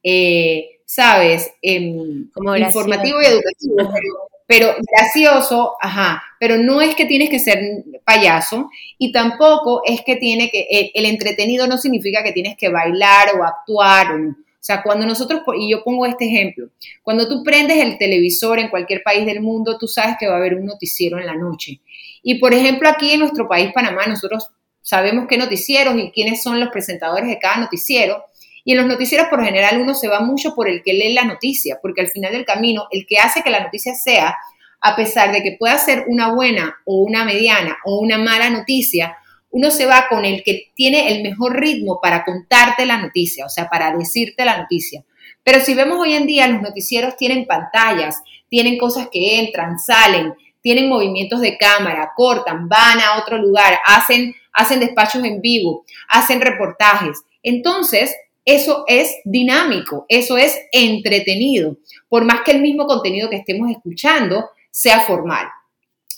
eh, 0.02 0.80
¿sabes? 0.84 1.52
Em, 1.62 2.28
Como 2.32 2.56
informativo 2.56 3.22
y 3.22 3.26
educativo, 3.26 3.76
pero, 3.76 4.27
gracioso, 4.48 5.76
ajá, 5.80 6.22
pero 6.40 6.56
no 6.56 6.80
es 6.80 6.94
que 6.94 7.04
tienes 7.04 7.28
que 7.28 7.38
ser 7.38 7.60
payaso 8.04 8.70
y 8.96 9.12
tampoco 9.12 9.82
es 9.84 10.00
que 10.02 10.16
tiene 10.16 10.50
que, 10.50 10.90
el, 10.94 11.04
entretenido 11.04 11.66
no 11.66 11.76
significa 11.76 12.22
que 12.24 12.32
tienes 12.32 12.56
que 12.56 12.70
bailar 12.70 13.36
o 13.38 13.44
actuar 13.44 14.12
o 14.12 14.34
o 14.60 14.64
sea, 14.68 14.82
cuando 14.82 15.06
nosotros, 15.06 15.42
y 15.56 15.70
yo 15.70 15.84
pongo 15.84 16.04
este 16.04 16.26
ejemplo, 16.26 16.68
cuando 17.02 17.28
tú 17.28 17.44
prendes 17.44 17.78
el 17.78 17.96
televisor 17.96 18.58
en 18.58 18.68
cualquier 18.68 19.02
país 19.02 19.24
del 19.24 19.40
mundo, 19.40 19.78
tú 19.78 19.86
sabes 19.86 20.16
que 20.18 20.26
va 20.26 20.34
a 20.34 20.38
haber 20.38 20.56
un 20.56 20.66
noticiero 20.66 21.18
en 21.18 21.26
la 21.26 21.36
noche. 21.36 21.80
Y 22.22 22.34
por 22.34 22.52
ejemplo, 22.52 22.88
aquí 22.88 23.12
en 23.12 23.20
nuestro 23.20 23.48
país, 23.48 23.70
Panamá, 23.72 24.06
nosotros 24.06 24.48
sabemos 24.82 25.26
qué 25.28 25.38
noticieros 25.38 25.96
y 25.96 26.10
quiénes 26.10 26.42
son 26.42 26.58
los 26.58 26.70
presentadores 26.70 27.28
de 27.28 27.38
cada 27.38 27.58
noticiero. 27.58 28.24
Y 28.68 28.72
en 28.72 28.76
los 28.76 28.86
noticieros, 28.86 29.28
por 29.28 29.42
general, 29.42 29.80
uno 29.80 29.94
se 29.94 30.08
va 30.08 30.20
mucho 30.20 30.54
por 30.54 30.68
el 30.68 30.82
que 30.82 30.92
lee 30.92 31.14
la 31.14 31.24
noticia, 31.24 31.78
porque 31.80 32.02
al 32.02 32.08
final 32.08 32.32
del 32.32 32.44
camino, 32.44 32.86
el 32.90 33.06
que 33.06 33.16
hace 33.16 33.42
que 33.42 33.48
la 33.48 33.62
noticia 33.64 33.94
sea, 33.94 34.36
a 34.82 34.94
pesar 34.94 35.32
de 35.32 35.42
que 35.42 35.56
pueda 35.58 35.78
ser 35.78 36.04
una 36.06 36.34
buena 36.34 36.76
o 36.84 37.00
una 37.00 37.24
mediana 37.24 37.78
o 37.86 37.98
una 37.98 38.18
mala 38.18 38.50
noticia, 38.50 39.16
uno 39.48 39.70
se 39.70 39.86
va 39.86 40.08
con 40.10 40.26
el 40.26 40.42
que 40.42 40.70
tiene 40.74 41.16
el 41.16 41.22
mejor 41.22 41.58
ritmo 41.58 41.98
para 42.02 42.26
contarte 42.26 42.84
la 42.84 42.98
noticia, 42.98 43.46
o 43.46 43.48
sea, 43.48 43.70
para 43.70 43.96
decirte 43.96 44.44
la 44.44 44.58
noticia. 44.58 45.02
Pero 45.42 45.60
si 45.60 45.72
vemos 45.72 45.98
hoy 45.98 46.12
en 46.12 46.26
día, 46.26 46.46
los 46.46 46.60
noticieros 46.60 47.16
tienen 47.16 47.46
pantallas, 47.46 48.22
tienen 48.50 48.76
cosas 48.76 49.08
que 49.10 49.40
entran, 49.40 49.78
salen, 49.78 50.34
tienen 50.60 50.90
movimientos 50.90 51.40
de 51.40 51.56
cámara, 51.56 52.12
cortan, 52.14 52.68
van 52.68 53.00
a 53.00 53.16
otro 53.18 53.38
lugar, 53.38 53.78
hacen, 53.86 54.34
hacen 54.52 54.80
despachos 54.80 55.24
en 55.24 55.40
vivo, 55.40 55.86
hacen 56.10 56.42
reportajes. 56.42 57.22
Entonces, 57.42 58.14
eso 58.48 58.84
es 58.86 59.14
dinámico, 59.24 60.06
eso 60.08 60.38
es 60.38 60.58
entretenido, 60.72 61.76
por 62.08 62.24
más 62.24 62.40
que 62.40 62.52
el 62.52 62.62
mismo 62.62 62.86
contenido 62.86 63.28
que 63.28 63.36
estemos 63.36 63.70
escuchando 63.70 64.48
sea 64.70 65.00
formal. 65.00 65.46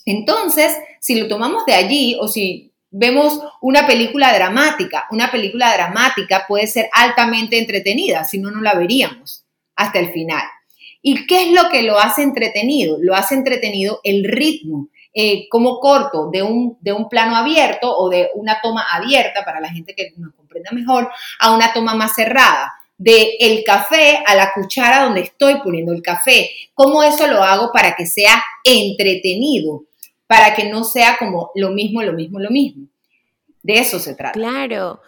Entonces, 0.07 0.77
si 1.01 1.21
lo 1.21 1.27
tomamos 1.27 1.67
de 1.67 1.75
allí 1.75 2.17
o 2.21 2.29
si 2.29 2.71
vemos 2.91 3.41
una 3.61 3.87
película 3.87 4.33
dramática. 4.33 5.07
Una 5.11 5.31
película 5.31 5.73
dramática 5.73 6.45
puede 6.47 6.67
ser 6.67 6.89
altamente 6.93 7.59
entretenida, 7.59 8.25
si 8.25 8.39
no, 8.39 8.51
no 8.51 8.61
la 8.61 8.75
veríamos 8.75 9.45
hasta 9.77 9.99
el 9.99 10.13
final. 10.13 10.43
¿Y 11.03 11.27
qué 11.27 11.45
es 11.45 11.53
lo 11.53 11.69
que 11.71 11.83
lo 11.83 11.99
hace 11.99 12.23
entretenido? 12.23 12.99
Lo 13.01 13.15
hace 13.15 13.35
entretenido 13.35 14.01
el 14.05 14.25
ritmo, 14.25 14.89
eh, 15.13 15.49
como 15.49 15.81
corto 15.81 16.31
de 16.31 16.43
un, 16.43 16.79
de 16.81 16.93
un 16.93 17.09
plano 17.09 17.37
abierto 17.37 17.97
o 17.97 18.09
de 18.09 18.31
una 18.35 18.61
toma 18.61 18.87
abierta, 18.93 19.45
para 19.45 19.61
la 19.61 19.71
gente 19.71 19.95
que 19.95 20.13
nos 20.17 20.35
comprenda 20.35 20.71
mejor, 20.73 21.11
a 21.39 21.55
una 21.55 21.73
toma 21.73 21.95
más 21.95 22.15
cerrada 22.15 22.73
de 23.01 23.37
el 23.41 23.65
café 23.65 24.23
a 24.27 24.35
la 24.35 24.53
cuchara 24.53 25.05
donde 25.05 25.23
estoy 25.23 25.57
poniendo 25.63 25.93
el 25.93 26.03
café. 26.03 26.51
¿Cómo 26.75 27.03
eso 27.03 27.27
lo 27.27 27.43
hago 27.43 27.71
para 27.73 27.97
que 27.97 28.05
sea 28.07 28.43
entretenido? 28.63 29.85
Para 30.27 30.55
que 30.55 30.69
no 30.69 30.85
sea 30.85 31.17
como 31.19 31.51
lo 31.55 31.71
mismo, 31.71 32.03
lo 32.03 32.13
mismo, 32.13 32.39
lo 32.39 32.51
mismo. 32.51 32.89
De 33.63 33.79
eso 33.79 33.99
se 33.99 34.15
trata. 34.15 34.39
Claro. 34.39 35.01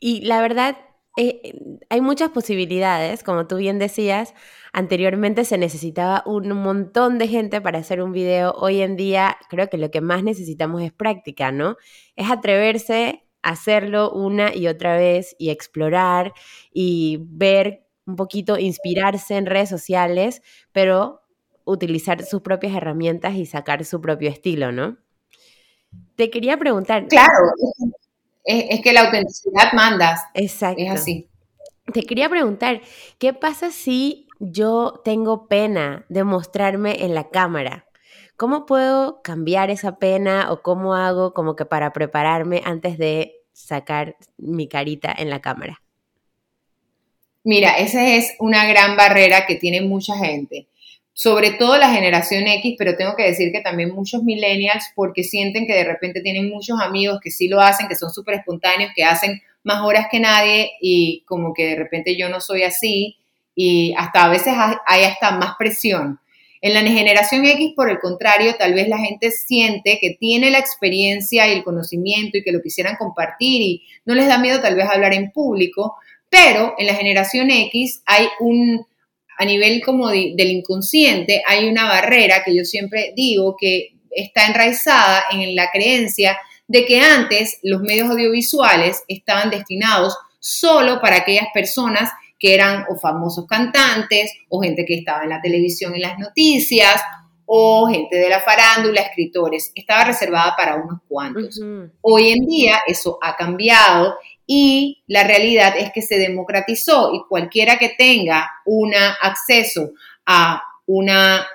Y 0.00 0.22
la 0.22 0.40
verdad, 0.40 0.78
eh, 1.18 1.52
hay 1.90 2.00
muchas 2.00 2.30
posibilidades, 2.30 3.22
como 3.22 3.46
tú 3.46 3.56
bien 3.56 3.78
decías. 3.78 4.32
Anteriormente 4.78 5.44
se 5.44 5.58
necesitaba 5.58 6.22
un 6.24 6.52
montón 6.52 7.18
de 7.18 7.26
gente 7.26 7.60
para 7.60 7.80
hacer 7.80 8.00
un 8.00 8.12
video. 8.12 8.52
Hoy 8.52 8.80
en 8.80 8.94
día 8.94 9.36
creo 9.48 9.68
que 9.68 9.76
lo 9.76 9.90
que 9.90 10.00
más 10.00 10.22
necesitamos 10.22 10.82
es 10.82 10.92
práctica, 10.92 11.50
¿no? 11.50 11.76
Es 12.14 12.30
atreverse 12.30 13.24
hacerlo 13.42 14.12
una 14.12 14.54
y 14.54 14.68
otra 14.68 14.96
vez 14.96 15.34
y 15.36 15.50
explorar 15.50 16.32
y 16.72 17.18
ver 17.22 17.88
un 18.06 18.14
poquito, 18.14 18.56
inspirarse 18.56 19.36
en 19.36 19.46
redes 19.46 19.68
sociales, 19.68 20.42
pero 20.70 21.22
utilizar 21.64 22.22
sus 22.22 22.42
propias 22.42 22.76
herramientas 22.76 23.34
y 23.34 23.46
sacar 23.46 23.84
su 23.84 24.00
propio 24.00 24.30
estilo, 24.30 24.70
¿no? 24.70 24.96
Te 26.14 26.30
quería 26.30 26.56
preguntar. 26.56 27.08
Claro, 27.08 27.50
es, 28.44 28.80
que 28.80 28.92
la 28.92 29.06
autenticidad 29.06 29.72
mandas. 29.72 30.20
Exacto. 30.34 30.80
Es 30.80 30.92
así. 30.92 31.28
Te 31.92 32.04
quería 32.04 32.28
preguntar, 32.28 32.80
¿qué 33.18 33.32
pasa 33.32 33.72
si 33.72 34.27
yo 34.40 35.00
tengo 35.04 35.48
pena 35.48 36.04
de 36.08 36.24
mostrarme 36.24 37.04
en 37.04 37.14
la 37.14 37.28
cámara? 37.30 37.86
¿Cómo 38.36 38.66
puedo 38.66 39.20
cambiar 39.22 39.70
esa 39.70 39.98
pena 39.98 40.52
o 40.52 40.62
cómo 40.62 40.94
hago 40.94 41.34
como 41.34 41.56
que 41.56 41.64
para 41.64 41.92
prepararme 41.92 42.62
antes 42.64 42.96
de 42.96 43.40
sacar 43.52 44.16
mi 44.36 44.68
carita 44.68 45.14
en 45.16 45.30
la 45.30 45.40
cámara? 45.40 45.82
Mira, 47.42 47.78
esa 47.78 48.14
es 48.14 48.34
una 48.38 48.66
gran 48.66 48.96
barrera 48.96 49.46
que 49.46 49.56
tiene 49.56 49.80
mucha 49.80 50.16
gente, 50.16 50.68
sobre 51.12 51.52
todo 51.52 51.78
la 51.78 51.92
generación 51.92 52.46
X, 52.46 52.76
pero 52.78 52.96
tengo 52.96 53.16
que 53.16 53.24
decir 53.24 53.50
que 53.52 53.60
también 53.60 53.94
muchos 53.94 54.22
millennials 54.22 54.84
porque 54.94 55.24
sienten 55.24 55.66
que 55.66 55.74
de 55.74 55.84
repente 55.84 56.20
tienen 56.20 56.48
muchos 56.48 56.80
amigos 56.80 57.18
que 57.22 57.30
sí 57.30 57.48
lo 57.48 57.60
hacen, 57.60 57.88
que 57.88 57.96
son 57.96 58.10
súper 58.10 58.36
espontáneos, 58.36 58.92
que 58.94 59.02
hacen 59.02 59.40
más 59.64 59.82
horas 59.82 60.06
que 60.10 60.20
nadie 60.20 60.72
y 60.80 61.24
como 61.26 61.52
que 61.54 61.66
de 61.66 61.76
repente 61.76 62.16
yo 62.16 62.28
no 62.28 62.40
soy 62.40 62.62
así 62.62 63.17
y 63.60 63.92
hasta 63.98 64.26
a 64.26 64.28
veces 64.28 64.54
hay 64.86 65.02
hasta 65.02 65.32
más 65.32 65.56
presión. 65.58 66.20
En 66.60 66.74
la 66.74 66.82
generación 66.82 67.44
X, 67.44 67.72
por 67.74 67.90
el 67.90 67.98
contrario, 67.98 68.54
tal 68.56 68.72
vez 68.72 68.86
la 68.86 68.98
gente 68.98 69.32
siente 69.32 69.98
que 70.00 70.16
tiene 70.18 70.52
la 70.52 70.60
experiencia 70.60 71.48
y 71.48 71.56
el 71.56 71.64
conocimiento 71.64 72.38
y 72.38 72.44
que 72.44 72.52
lo 72.52 72.62
quisieran 72.62 72.94
compartir 72.94 73.60
y 73.60 73.82
no 74.04 74.14
les 74.14 74.28
da 74.28 74.38
miedo 74.38 74.60
tal 74.60 74.76
vez 74.76 74.88
hablar 74.88 75.12
en 75.12 75.32
público, 75.32 75.96
pero 76.30 76.76
en 76.78 76.86
la 76.86 76.94
generación 76.94 77.50
X 77.50 78.00
hay 78.06 78.28
un, 78.38 78.86
a 79.36 79.44
nivel 79.44 79.82
como 79.84 80.08
del 80.08 80.38
inconsciente, 80.38 81.42
hay 81.44 81.68
una 81.68 81.88
barrera 81.88 82.44
que 82.44 82.54
yo 82.54 82.64
siempre 82.64 83.12
digo 83.16 83.56
que 83.60 83.88
está 84.12 84.46
enraizada 84.46 85.24
en 85.32 85.56
la 85.56 85.68
creencia 85.72 86.38
de 86.68 86.84
que 86.84 87.00
antes 87.00 87.58
los 87.64 87.80
medios 87.80 88.08
audiovisuales 88.08 89.02
estaban 89.08 89.50
destinados 89.50 90.16
solo 90.38 91.00
para 91.00 91.16
aquellas 91.16 91.48
personas 91.52 92.10
que 92.38 92.54
eran 92.54 92.84
o 92.88 92.96
famosos 92.96 93.46
cantantes 93.46 94.32
o 94.48 94.60
gente 94.60 94.84
que 94.84 94.98
estaba 94.98 95.24
en 95.24 95.30
la 95.30 95.40
televisión 95.40 95.94
y 95.96 96.00
las 96.00 96.18
noticias 96.18 97.00
o 97.46 97.88
gente 97.88 98.16
de 98.16 98.28
la 98.28 98.40
farándula, 98.40 99.00
escritores. 99.00 99.72
Estaba 99.74 100.04
reservada 100.04 100.54
para 100.56 100.76
unos 100.76 101.00
cuantos. 101.08 101.60
Hoy 102.02 102.30
en 102.30 102.46
día 102.46 102.80
eso 102.86 103.18
ha 103.22 103.36
cambiado 103.36 104.16
y 104.46 105.02
la 105.06 105.24
realidad 105.24 105.74
es 105.78 105.90
que 105.92 106.02
se 106.02 106.18
democratizó 106.18 107.12
y 107.14 107.22
cualquiera 107.28 107.78
que 107.78 107.90
tenga 107.90 108.50
un 108.66 108.92
acceso 108.94 109.92
a 110.26 110.62
una, 110.86 111.46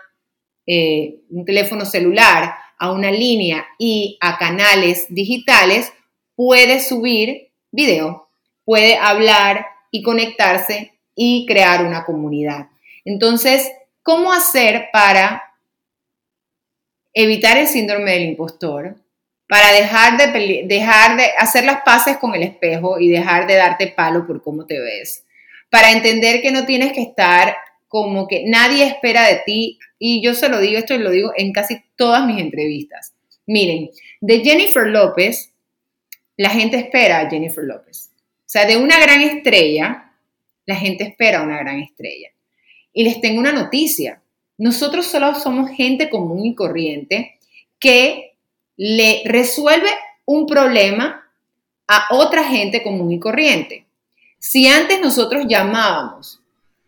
eh, 0.66 1.22
un 1.30 1.46
teléfono 1.46 1.86
celular, 1.86 2.56
a 2.78 2.92
una 2.92 3.12
línea 3.12 3.66
y 3.78 4.18
a 4.20 4.38
canales 4.38 5.06
digitales 5.10 5.94
puede 6.36 6.80
subir 6.80 7.52
video, 7.72 8.30
puede 8.66 8.98
hablar, 8.98 9.66
y 9.94 10.02
conectarse 10.02 10.94
y 11.16 11.46
crear 11.46 11.86
una 11.86 12.04
comunidad. 12.04 12.68
Entonces, 13.06 13.72
¿cómo 14.02 14.34
hacer 14.34 14.90
para 14.92 15.44
evitar 17.14 17.58
el 17.58 17.68
síndrome 17.68 18.12
del 18.12 18.24
impostor? 18.24 18.96
Para 19.48 19.72
dejar 19.72 20.18
de, 20.18 20.64
dejar 20.66 21.16
de 21.16 21.26
hacer 21.38 21.64
las 21.66 21.84
paces 21.84 22.18
con 22.18 22.34
el 22.34 22.42
espejo 22.42 23.00
y 23.00 23.08
dejar 23.08 23.46
de 23.46 23.54
darte 23.54 23.88
palo 23.88 24.26
por 24.26 24.42
cómo 24.42 24.66
te 24.66 24.80
ves. 24.80 25.26
Para 25.70 25.92
entender 25.92 26.42
que 26.42 26.52
no 26.52 26.66
tienes 26.66 26.92
que 26.92 27.04
estar 27.04 27.56
como 27.88 28.28
que 28.28 28.46
nadie 28.48 28.88
espera 28.88 29.28
de 29.28 29.44
ti. 29.46 29.78
Y 30.00 30.24
yo 30.24 30.34
se 30.34 30.50
lo 30.50 30.60
digo, 30.60 30.80
esto 30.80 30.98
lo 30.98 31.12
digo 31.12 31.34
en 31.38 31.54
casi 31.54 31.84
todas 31.96 32.26
mis 32.26 32.42
entrevistas. 32.42 33.14
Miren, 33.46 33.92
de 34.22 34.40
Jennifer 34.40 34.88
López, 34.88 35.54
la 36.36 36.50
gente 36.50 36.78
espera 36.78 37.20
a 37.20 37.30
Jennifer 37.30 37.64
López. 37.64 38.10
Sea, 38.54 38.66
de 38.66 38.78
una 38.78 39.00
gran 39.00 39.20
estrella, 39.22 40.12
la 40.68 40.76
gente 40.76 41.06
espera 41.06 41.42
una 41.42 41.58
gran 41.58 41.80
estrella. 41.80 42.30
Y 42.94 43.04
les 43.04 43.20
tengo 43.20 43.40
una 43.40 43.52
noticia. 43.52 44.22
Nosotros 44.60 45.08
solo 45.08 45.34
somos 45.34 45.72
gente 45.72 46.08
común 46.08 46.46
y 46.46 46.54
corriente 46.54 47.40
que 47.80 48.36
le 48.78 49.24
resuelve 49.26 49.90
un 50.26 50.46
problema 50.46 51.28
a 51.88 52.06
otra 52.12 52.44
gente 52.44 52.84
común 52.84 53.12
y 53.12 53.20
corriente. 53.20 53.88
Si 54.38 54.68
antes 54.68 55.02
nosotros 55.02 55.46
llamábamos 55.48 56.40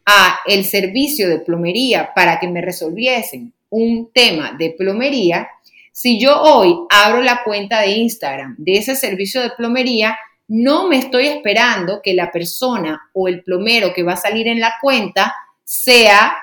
a 0.06 0.42
el 0.46 0.66
servicio 0.66 1.28
de 1.28 1.40
plomería 1.40 2.14
para 2.14 2.40
que 2.40 2.48
me 2.48 2.62
resolviesen 2.62 3.54
un 3.72 4.12
tema 4.14 4.56
de 4.56 4.70
plomería, 4.70 5.50
si 5.92 6.20
yo 6.20 6.40
hoy 6.40 6.76
abro 6.92 7.24
la 7.24 7.44
cuenta 7.44 7.82
de 7.82 7.94
Instagram 7.94 8.54
de 8.60 8.78
ese 8.78 8.96
servicio 8.96 9.42
de 9.42 9.50
plomería, 9.50 10.16
no 10.48 10.88
me 10.88 10.98
estoy 10.98 11.28
esperando 11.28 12.02
que 12.02 12.14
la 12.14 12.32
persona 12.32 13.10
o 13.14 13.28
el 13.28 13.44
plomero 13.44 13.94
que 13.94 14.04
va 14.04 14.14
a 14.14 14.18
salir 14.18 14.48
en 14.48 14.60
la 14.60 14.76
cuenta 14.82 15.34
sea, 15.64 16.36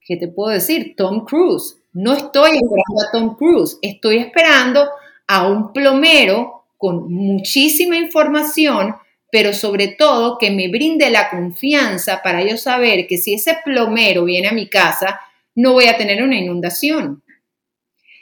¿qué 0.00 0.16
te 0.16 0.28
puedo 0.28 0.50
decir? 0.50 0.94
Tom 0.96 1.24
Cruise. 1.24 1.76
No 1.92 2.12
estoy 2.12 2.50
esperando 2.50 3.02
a 3.02 3.10
Tom 3.12 3.36
Cruise, 3.36 3.78
estoy 3.80 4.18
esperando 4.18 4.86
a 5.26 5.48
un 5.48 5.72
plomero 5.72 6.66
con 6.76 7.10
muchísima 7.10 7.96
información, 7.96 8.94
pero 9.30 9.54
sobre 9.54 9.88
todo 9.88 10.36
que 10.38 10.50
me 10.50 10.68
brinde 10.68 11.08
la 11.10 11.30
confianza 11.30 12.20
para 12.22 12.42
yo 12.42 12.56
saber 12.58 13.06
que 13.06 13.16
si 13.16 13.34
ese 13.34 13.58
plomero 13.64 14.24
viene 14.24 14.48
a 14.48 14.52
mi 14.52 14.68
casa, 14.68 15.20
no 15.54 15.72
voy 15.72 15.86
a 15.86 15.96
tener 15.96 16.22
una 16.22 16.36
inundación. 16.36 17.22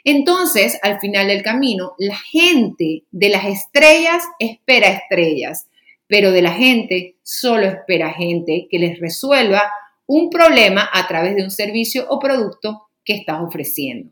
Entonces, 0.05 0.79
al 0.83 0.99
final 0.99 1.27
del 1.27 1.41
camino, 1.41 1.93
la 1.97 2.15
gente 2.15 3.03
de 3.11 3.29
las 3.29 3.45
estrellas 3.45 4.23
espera 4.37 4.87
estrellas, 4.89 5.67
pero 6.07 6.31
de 6.31 6.43
la 6.43 6.51
gente 6.51 7.15
solo 7.23 7.65
espera 7.65 8.13
gente 8.13 8.67
que 8.69 8.77
les 8.77 8.99
resuelva 8.99 9.63
un 10.05 10.29
problema 10.29 10.87
a 10.93 11.07
través 11.07 11.35
de 11.35 11.43
un 11.43 11.49
servicio 11.49 12.05
o 12.07 12.19
producto 12.19 12.83
que 13.03 13.15
estás 13.15 13.41
ofreciendo. 13.41 14.11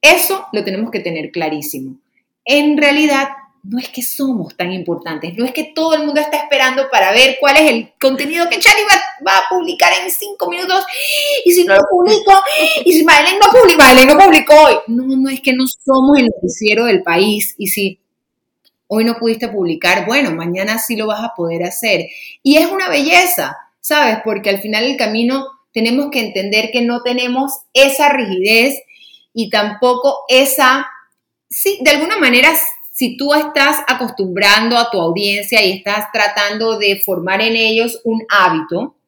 Eso 0.00 0.46
lo 0.52 0.62
tenemos 0.62 0.92
que 0.92 1.00
tener 1.00 1.32
clarísimo. 1.32 1.98
En 2.44 2.78
realidad, 2.78 3.28
no 3.62 3.78
es 3.78 3.88
que 3.88 4.02
somos 4.02 4.56
tan 4.56 4.72
importantes, 4.72 5.36
no 5.36 5.44
es 5.44 5.52
que 5.52 5.72
todo 5.74 5.94
el 5.94 6.04
mundo 6.04 6.20
está 6.20 6.38
esperando 6.38 6.88
para 6.90 7.12
ver 7.12 7.36
cuál 7.38 7.56
es 7.56 7.70
el 7.70 7.92
contenido 8.00 8.48
que 8.48 8.58
Charlie 8.58 8.84
va, 9.26 9.32
a 9.32 9.48
publicar 9.50 9.92
en 10.02 10.10
cinco 10.10 10.48
minutos, 10.48 10.84
y 11.44 11.52
si 11.52 11.64
no 11.64 11.74
lo 11.74 11.82
publico, 11.90 12.32
y 12.84 12.92
si 12.92 13.04
Madeleine 13.04 13.38
no 13.38 13.52
publicó, 13.52 13.82
Madeleine 13.82 14.14
no 14.14 14.18
publicó 14.18 14.54
hoy. 14.54 14.74
No, 14.86 15.04
no 15.04 15.28
es 15.28 15.40
que 15.40 15.52
no 15.52 15.64
somos 15.66 16.18
el 16.18 16.26
noticiero 16.26 16.86
del 16.86 17.02
país, 17.02 17.54
y 17.58 17.68
si 17.68 18.00
hoy 18.86 19.04
no 19.04 19.18
pudiste 19.18 19.48
publicar, 19.48 20.06
bueno, 20.06 20.30
mañana 20.32 20.78
sí 20.78 20.96
lo 20.96 21.06
vas 21.06 21.22
a 21.22 21.34
poder 21.36 21.62
hacer. 21.64 22.06
Y 22.42 22.56
es 22.56 22.66
una 22.70 22.88
belleza, 22.88 23.56
¿sabes? 23.80 24.18
Porque 24.24 24.50
al 24.50 24.60
final 24.60 24.84
del 24.84 24.96
camino 24.96 25.46
tenemos 25.72 26.10
que 26.10 26.20
entender 26.20 26.70
que 26.72 26.82
no 26.82 27.02
tenemos 27.02 27.52
esa 27.72 28.08
rigidez 28.08 28.82
y 29.32 29.50
tampoco 29.50 30.24
esa, 30.28 30.88
sí, 31.48 31.78
de 31.82 31.90
alguna 31.92 32.16
manera 32.18 32.50
si 33.00 33.16
tú 33.16 33.32
estás 33.32 33.78
acostumbrando 33.88 34.76
a 34.76 34.90
tu 34.90 35.00
audiencia 35.00 35.64
y 35.64 35.72
estás 35.72 36.12
tratando 36.12 36.78
de 36.78 37.00
formar 37.02 37.40
en 37.40 37.56
ellos 37.56 37.98
un 38.04 38.22
hábito, 38.28 38.98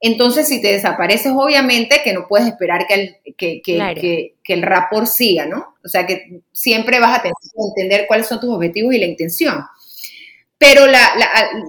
Entonces, 0.00 0.48
si 0.48 0.62
te 0.62 0.72
desapareces, 0.72 1.30
obviamente 1.36 2.00
que 2.02 2.14
no 2.14 2.26
puedes 2.26 2.48
esperar 2.48 2.86
que 2.86 2.94
el, 2.94 3.16
que, 3.36 3.60
que, 3.60 4.34
que, 4.42 4.52
el 4.54 4.62
rapor 4.62 5.06
siga, 5.06 5.44
¿no? 5.44 5.74
O 5.84 5.88
sea, 5.88 6.06
que 6.06 6.40
siempre 6.52 7.00
vas 7.00 7.18
a 7.18 7.22
tener 7.22 7.34
que 7.42 7.82
entender 7.82 8.06
cuáles 8.06 8.28
son 8.28 8.40
tus 8.40 8.50
objetivos 8.50 8.94
y 8.94 8.98
la 8.98 9.06
intención. 9.06 9.62
Pero 10.56 10.86
la, 10.86 11.12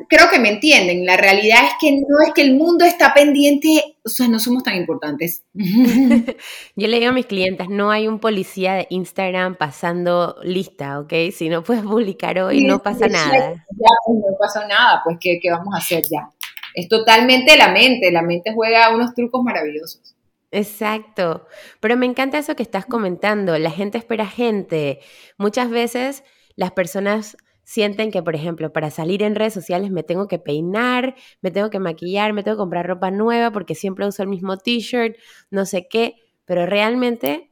creo 0.07 0.29
que 0.29 0.39
me 0.39 0.47
entienden, 0.47 1.05
la 1.05 1.17
realidad 1.17 1.59
es 1.65 1.73
que 1.81 1.91
no 1.91 2.25
es 2.25 2.33
que 2.33 2.43
el 2.43 2.55
mundo 2.55 2.85
está 2.85 3.13
pendiente, 3.13 3.92
o 4.05 4.09
sea, 4.09 4.27
no 4.27 4.39
somos 4.39 4.63
tan 4.63 4.75
importantes. 4.75 5.43
Yo 5.53 6.87
le 6.87 6.99
digo 6.99 7.09
a 7.09 7.13
mis 7.13 7.25
clientes, 7.25 7.69
no 7.69 7.91
hay 7.91 8.07
un 8.07 8.19
policía 8.19 8.73
de 8.73 8.87
Instagram 8.89 9.55
pasando 9.55 10.35
lista, 10.43 10.99
¿ok? 10.99 11.13
Si 11.31 11.49
no 11.49 11.63
puedes 11.63 11.83
publicar 11.83 12.39
hoy, 12.39 12.65
no 12.65 12.81
pasa 12.81 13.07
nada. 13.07 13.53
Ya, 13.53 13.89
pues, 14.05 14.17
no 14.17 14.37
pasa 14.39 14.67
nada, 14.67 15.01
pues 15.03 15.17
¿qué, 15.19 15.39
¿qué 15.41 15.51
vamos 15.51 15.73
a 15.73 15.77
hacer 15.77 16.03
ya? 16.03 16.29
Es 16.75 16.87
totalmente 16.87 17.55
la 17.55 17.71
mente, 17.71 18.11
la 18.11 18.23
mente 18.23 18.51
juega 18.53 18.93
unos 18.93 19.13
trucos 19.13 19.43
maravillosos. 19.43 20.15
Exacto, 20.51 21.47
pero 21.79 21.97
me 21.97 22.05
encanta 22.05 22.37
eso 22.37 22.55
que 22.55 22.61
estás 22.61 22.85
comentando, 22.85 23.57
la 23.57 23.71
gente 23.71 23.97
espera 23.97 24.27
gente. 24.27 24.99
Muchas 25.37 25.69
veces 25.69 26.23
las 26.55 26.71
personas 26.71 27.37
sienten 27.63 28.11
que, 28.11 28.21
por 28.23 28.35
ejemplo, 28.35 28.73
para 28.73 28.91
salir 28.91 29.23
en 29.23 29.35
redes 29.35 29.53
sociales 29.53 29.91
me 29.91 30.03
tengo 30.03 30.27
que 30.27 30.39
peinar, 30.39 31.15
me 31.41 31.51
tengo 31.51 31.69
que 31.69 31.79
maquillar, 31.79 32.33
me 32.33 32.43
tengo 32.43 32.57
que 32.57 32.61
comprar 32.61 32.87
ropa 32.87 33.11
nueva 33.11 33.51
porque 33.51 33.75
siempre 33.75 34.07
uso 34.07 34.23
el 34.23 34.29
mismo 34.29 34.57
t-shirt, 34.57 35.15
no 35.49 35.65
sé 35.65 35.87
qué, 35.87 36.15
pero 36.45 36.65
realmente 36.65 37.51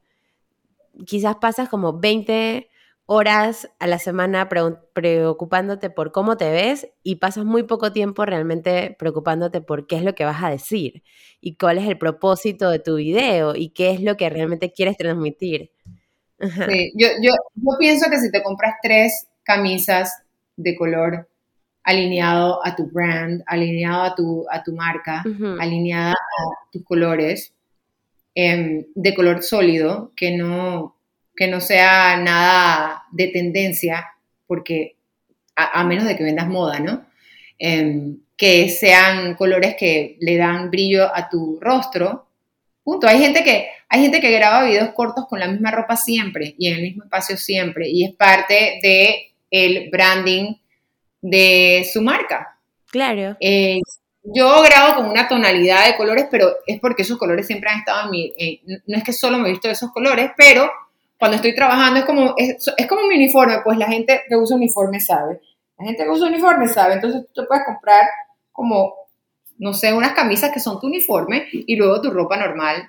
quizás 1.06 1.38
pasas 1.38 1.70
como 1.70 2.00
20 2.00 2.70
horas 3.06 3.70
a 3.80 3.88
la 3.88 4.00
semana 4.00 4.48
preocupándote 4.48 5.90
por 5.90 6.14
cómo 6.14 6.38
te 6.38 6.50
ves 6.50 6.88
y 7.04 7.16
pasas 7.16 7.44
muy 7.44 7.64
poco 7.64 7.92
tiempo 7.92 8.26
realmente 8.26 8.96
preocupándote 8.98 9.60
por 9.60 9.86
qué 9.86 9.98
es 9.98 10.04
lo 10.04 10.16
que 10.16 10.24
vas 10.24 10.42
a 10.44 10.50
decir 10.50 11.04
y 11.42 11.58
cuál 11.58 11.78
es 11.78 11.90
el 11.90 11.98
propósito 11.98 12.70
de 12.70 12.80
tu 12.80 12.96
video 12.96 13.56
y 13.56 13.72
qué 13.72 13.92
es 13.92 14.02
lo 14.02 14.16
que 14.16 14.30
realmente 14.30 14.72
quieres 14.72 14.96
transmitir. 14.96 15.72
Sí, 16.40 16.92
yo, 16.96 17.08
yo, 17.22 17.34
pienso 17.80 18.10
que 18.10 18.18
si 18.18 18.32
te 18.32 18.42
compras 18.42 18.76
tres 18.82 19.28
camisas 19.44 20.24
de 20.56 20.76
color 20.76 21.28
alineado 21.84 22.66
a 22.66 22.76
tu 22.76 22.86
brand, 22.88 23.44
alineado 23.48 24.04
a 24.04 24.16
tu, 24.16 24.46
a 24.50 24.64
tu 24.64 24.74
marca, 24.74 25.24
alineada 25.60 26.14
a 26.14 26.72
tus 26.72 26.84
colores, 26.84 27.54
em, 28.36 28.86
de 28.94 29.14
color 29.14 29.42
sólido, 29.42 30.12
que 30.16 30.32
no, 30.38 30.96
que 31.36 31.48
no 31.48 31.60
sea 31.60 32.18
nada 32.18 33.04
de 33.12 33.28
tendencia, 33.28 34.08
porque 34.48 34.96
a, 35.56 35.84
menos 35.84 36.06
de 36.06 36.16
que 36.16 36.24
vendas 36.24 36.48
moda, 36.48 36.80
¿no? 36.80 37.06
Em, 37.58 38.18
que 38.38 38.70
sean 38.70 39.36
colores 39.36 39.76
que 39.78 40.18
le 40.20 40.38
dan 40.38 40.72
brillo 40.72 41.14
a 41.14 41.30
tu 41.30 41.60
rostro. 41.62 42.28
Punto. 42.84 43.08
Hay 43.08 43.20
gente 43.20 43.44
que 43.44 43.68
hay 43.88 44.02
gente 44.02 44.22
que 44.22 44.32
graba 44.32 44.64
videos 44.64 44.92
cortos 44.92 45.28
con 45.28 45.40
la 45.40 45.48
misma 45.48 45.70
ropa 45.70 45.98
siempre 45.98 46.56
y 46.58 46.68
en 46.68 46.76
el 46.76 46.82
mismo 46.82 47.04
espacio 47.04 47.36
siempre 47.38 47.90
y 47.90 48.06
es 48.06 48.16
parte 48.16 48.80
de 48.82 49.31
el 49.52 49.90
branding 49.92 50.56
de 51.22 51.88
su 51.92 52.02
marca. 52.02 52.58
Claro. 52.90 53.38
Eh, 53.40 53.80
yo 54.24 54.62
grabo 54.64 54.96
con 54.96 55.10
una 55.10 55.28
tonalidad 55.28 55.86
de 55.86 55.98
colores, 55.98 56.28
pero 56.32 56.50
es 56.66 56.80
porque 56.80 57.04
esos 57.04 57.18
colores 57.18 57.46
siempre 57.46 57.70
han 57.70 57.80
estado 57.80 58.06
en 58.06 58.12
mi... 58.12 58.34
Eh, 58.38 58.62
no 58.88 58.98
es 58.98 59.04
que 59.04 59.14
solo 59.14 59.38
me 59.38 59.50
he 59.50 59.52
visto 59.52 59.70
esos 59.70 59.92
colores, 59.92 60.32
pero 60.38 60.72
cuando 61.18 61.36
estoy 61.36 61.54
trabajando 61.54 62.00
es 62.00 62.06
como, 62.06 62.34
es, 62.38 62.88
como 62.88 63.08
mi 63.08 63.16
uniforme, 63.16 63.60
pues 63.64 63.78
la 63.78 63.88
gente 63.88 64.22
que 64.28 64.36
usa 64.36 64.56
uniforme 64.56 65.00
sabe. 65.00 65.40
La 65.78 65.86
gente 65.86 66.04
que 66.04 66.10
usa 66.10 66.28
uniforme 66.28 66.68
sabe, 66.68 66.96
entonces 66.96 67.26
tú 67.34 67.42
te 67.42 67.48
puedes 67.48 67.64
comprar 67.66 68.02
como, 68.52 68.96
no 69.58 69.74
sé, 69.74 69.94
unas 69.94 70.14
camisas 70.14 70.52
que 70.52 70.60
son 70.60 70.80
tu 70.80 70.88
uniforme 70.88 71.48
y 71.52 71.76
luego 71.76 72.02
tu 72.02 72.12
ropa 72.12 72.38
normal 72.38 72.88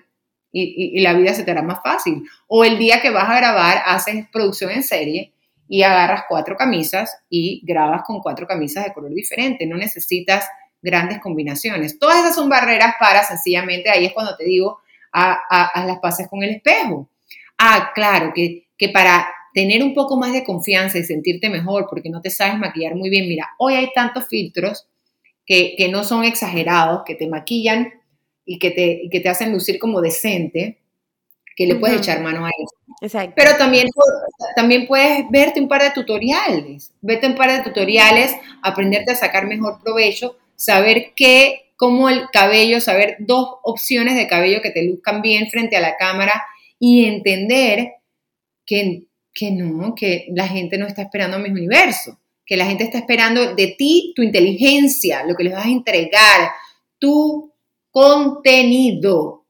y, 0.53 1.01
la 1.01 1.15
vida 1.15 1.35
se 1.35 1.45
te 1.45 1.51
hará 1.51 1.63
más 1.63 1.83
fácil. 1.83 2.23
O 2.47 2.65
el 2.65 2.79
día 2.79 3.01
que 3.01 3.11
vas 3.11 3.29
a 3.29 3.37
grabar, 3.37 3.83
haces 3.87 4.27
producción 4.31 4.71
en 4.71 4.83
serie 4.83 5.33
y 5.73 5.85
agarras 5.85 6.25
cuatro 6.29 6.55
camisas 6.55 7.17
y 7.31 7.63
grabas 7.65 8.03
con 8.03 8.21
cuatro 8.21 8.47
camisas 8.47 8.85
de 8.85 8.93
color 8.93 9.11
diferente. 9.15 9.67
No 9.67 9.79
necesitas 9.79 10.47
grandes 10.83 11.19
combinaciones. 11.19 11.99
Todas 11.99 12.19
esas 12.19 12.35
son 12.35 12.51
barreras 12.51 12.97
para 13.01 13.25
sencillamente, 13.25 13.89
ahí 13.89 14.05
es 14.05 14.13
cuando 14.13 14.37
te 14.37 14.45
digo, 14.45 14.81
a, 15.15 15.83
las 15.87 15.99
pases 16.01 16.29
con 16.29 16.43
el 16.43 16.51
espejo. 16.51 17.09
Ah, 17.57 17.91
claro, 17.95 18.33
que, 18.35 18.67
que 18.77 18.91
para 18.91 19.27
tener 19.55 19.83
un 19.83 19.95
poco 19.95 20.19
más 20.19 20.35
de 20.35 20.45
confianza 20.45 20.99
y 20.99 21.05
sentirte 21.05 21.49
mejor 21.49 21.87
porque 21.89 22.11
no 22.11 22.21
te 22.21 22.29
sabes 22.29 22.59
maquillar 22.59 22.95
muy 22.95 23.09
bien, 23.09 23.27
mira, 23.27 23.49
hoy 23.57 23.73
hay 23.73 23.89
tantos 23.95 24.29
filtros 24.29 24.87
que, 25.47 25.75
que 25.79 25.89
no 25.89 26.05
son 26.05 26.25
exagerados, 26.25 27.01
que 27.07 27.15
te 27.15 27.29
maquillan 27.29 27.95
y 28.45 28.59
que 28.59 28.73
te, 28.73 29.09
que 29.11 29.21
te 29.21 29.29
hacen 29.31 29.51
lucir 29.51 29.79
como 29.79 30.03
decente, 30.03 30.82
que 31.57 31.67
le 31.67 31.77
puedes 31.77 31.99
echar 31.99 32.21
mano 32.21 32.45
a 32.47 32.49
eso. 32.49 32.77
Exacto. 33.01 33.35
Pero 33.37 33.57
también, 33.57 33.89
también 34.57 34.87
puedes 34.87 35.25
verte 35.31 35.61
un 35.61 35.69
par 35.69 35.83
de 35.83 35.91
tutoriales, 35.91 36.93
vete 37.01 37.27
un 37.27 37.35
par 37.35 37.53
de 37.53 37.63
tutoriales, 37.63 38.35
aprenderte 38.63 39.13
a 39.13 39.17
sacar 39.17 39.47
mejor 39.47 39.81
provecho, 39.83 40.37
saber 40.57 41.13
qué, 41.17 41.73
cómo 41.77 42.09
el 42.09 42.29
cabello, 42.33 42.81
saber 42.81 43.17
dos 43.21 43.57
opciones 43.65 44.15
de 44.15 44.29
cabello 44.29 44.63
que 44.63 44.71
te 44.71 44.85
luzcan 44.85 45.21
bien 45.23 45.49
frente 45.51 45.77
a 45.77 45.81
la 45.81 45.97
cámara 45.97 46.45
y 46.79 47.05
entender 47.05 47.95
que, 48.65 49.07
que 49.33 49.51
no, 49.51 49.95
que 49.95 50.27
la 50.31 50.47
gente 50.47 50.79
no 50.79 50.87
está 50.87 51.03
esperando 51.03 51.37
a 51.37 51.41
mi 51.41 51.51
universo, 51.51 52.19
que 52.47 52.57
la 52.57 52.67
gente 52.67 52.85
está 52.85 52.99
esperando 52.99 53.55
de 53.55 53.75
ti 53.79 54.13
tu 54.15 54.23
inteligencia, 54.23 55.25
lo 55.25 55.35
que 55.35 55.45
les 55.45 55.55
vas 55.55 55.67
a 55.67 55.71
entregar, 55.71 56.51
tu 56.99 57.53
contenido, 57.91 59.42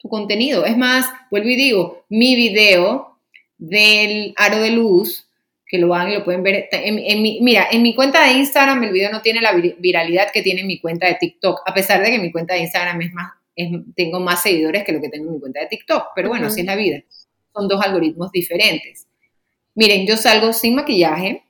tu 0.00 0.08
contenido. 0.08 0.64
Es 0.64 0.76
más, 0.76 1.06
vuelvo 1.30 1.48
y 1.48 1.56
digo, 1.56 2.04
mi 2.08 2.34
video 2.34 3.18
del 3.58 4.34
aro 4.36 4.60
de 4.60 4.70
luz, 4.70 5.26
que 5.66 5.78
lo 5.78 5.88
van 5.88 6.10
y 6.10 6.14
lo 6.14 6.24
pueden 6.24 6.42
ver. 6.42 6.68
En, 6.72 7.22
mi, 7.22 7.40
mira, 7.40 7.68
en 7.70 7.82
mi 7.82 7.94
cuenta 7.94 8.24
de 8.24 8.32
Instagram 8.32 8.82
el 8.82 8.92
video 8.92 9.12
no 9.12 9.22
tiene 9.22 9.40
la 9.40 9.52
viralidad 9.52 10.32
que 10.32 10.42
tiene 10.42 10.64
mi 10.64 10.80
cuenta 10.80 11.06
de 11.06 11.14
TikTok, 11.14 11.62
a 11.64 11.74
pesar 11.74 12.02
de 12.02 12.10
que 12.10 12.18
mi 12.18 12.32
cuenta 12.32 12.54
de 12.54 12.60
Instagram 12.60 13.00
es 13.02 13.12
más 13.12 13.32
tengo 13.94 14.20
más 14.20 14.42
seguidores 14.42 14.84
que 14.84 14.92
lo 14.92 15.00
que 15.00 15.08
tengo 15.08 15.28
en 15.28 15.34
mi 15.34 15.40
cuenta 15.40 15.60
de 15.60 15.66
TikTok, 15.66 16.08
pero 16.14 16.28
bueno, 16.28 16.46
así 16.46 16.60
es 16.60 16.66
la 16.66 16.76
vida. 16.76 17.02
Son 17.52 17.68
dos 17.68 17.82
algoritmos 17.84 18.30
diferentes. 18.32 19.06
Miren, 19.74 20.06
yo 20.06 20.16
salgo 20.16 20.52
sin 20.52 20.74
maquillaje, 20.74 21.44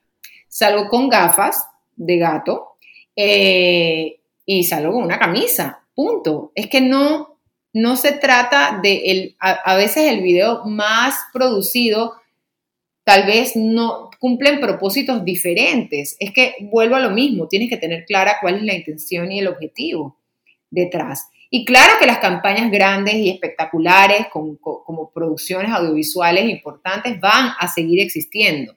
salgo 0.48 0.88
con 0.88 1.08
gafas 1.08 1.66
de 1.96 2.18
gato 2.18 2.76
eh, 3.14 4.20
y 4.44 4.64
salgo 4.64 4.92
con 4.92 5.04
una 5.04 5.18
camisa, 5.18 5.84
punto. 5.94 6.52
Es 6.54 6.68
que 6.68 6.80
no, 6.80 7.38
no 7.72 7.96
se 7.96 8.12
trata 8.12 8.80
de, 8.83 9.02
el, 9.06 9.37
a, 9.38 9.76
veces 9.76 10.12
el 10.12 10.22
video 10.22 10.64
más 10.64 11.16
producido 11.33 12.14
tal 13.04 13.26
vez 13.26 13.56
no 13.56 14.11
cumplen 14.18 14.61
propósitos 14.61 15.24
diferentes. 15.24 16.16
Es 16.18 16.33
que 16.33 16.54
vuelvo 16.61 16.96
a 16.96 17.00
lo 17.00 17.11
mismo, 17.11 17.48
tienes 17.48 17.68
que 17.68 17.76
tener 17.76 18.04
clara 18.04 18.37
cuál 18.40 18.56
es 18.56 18.62
la 18.62 18.74
intención 18.74 19.30
y 19.33 19.40
el 19.40 19.48
objetivo 19.48 20.18
detrás. 20.70 21.28
Y 21.48 21.64
claro 21.64 21.94
que 21.98 22.06
las 22.06 22.18
campañas 22.18 22.70
grandes 22.70 23.14
y 23.14 23.28
espectaculares, 23.30 24.26
como, 24.33 25.11
producciones 25.12 25.72
audiovisuales 25.72 26.48
importantes, 26.48 27.18
van 27.20 27.52
a 27.59 27.66
seguir 27.66 28.00
existiendo. 28.00 28.76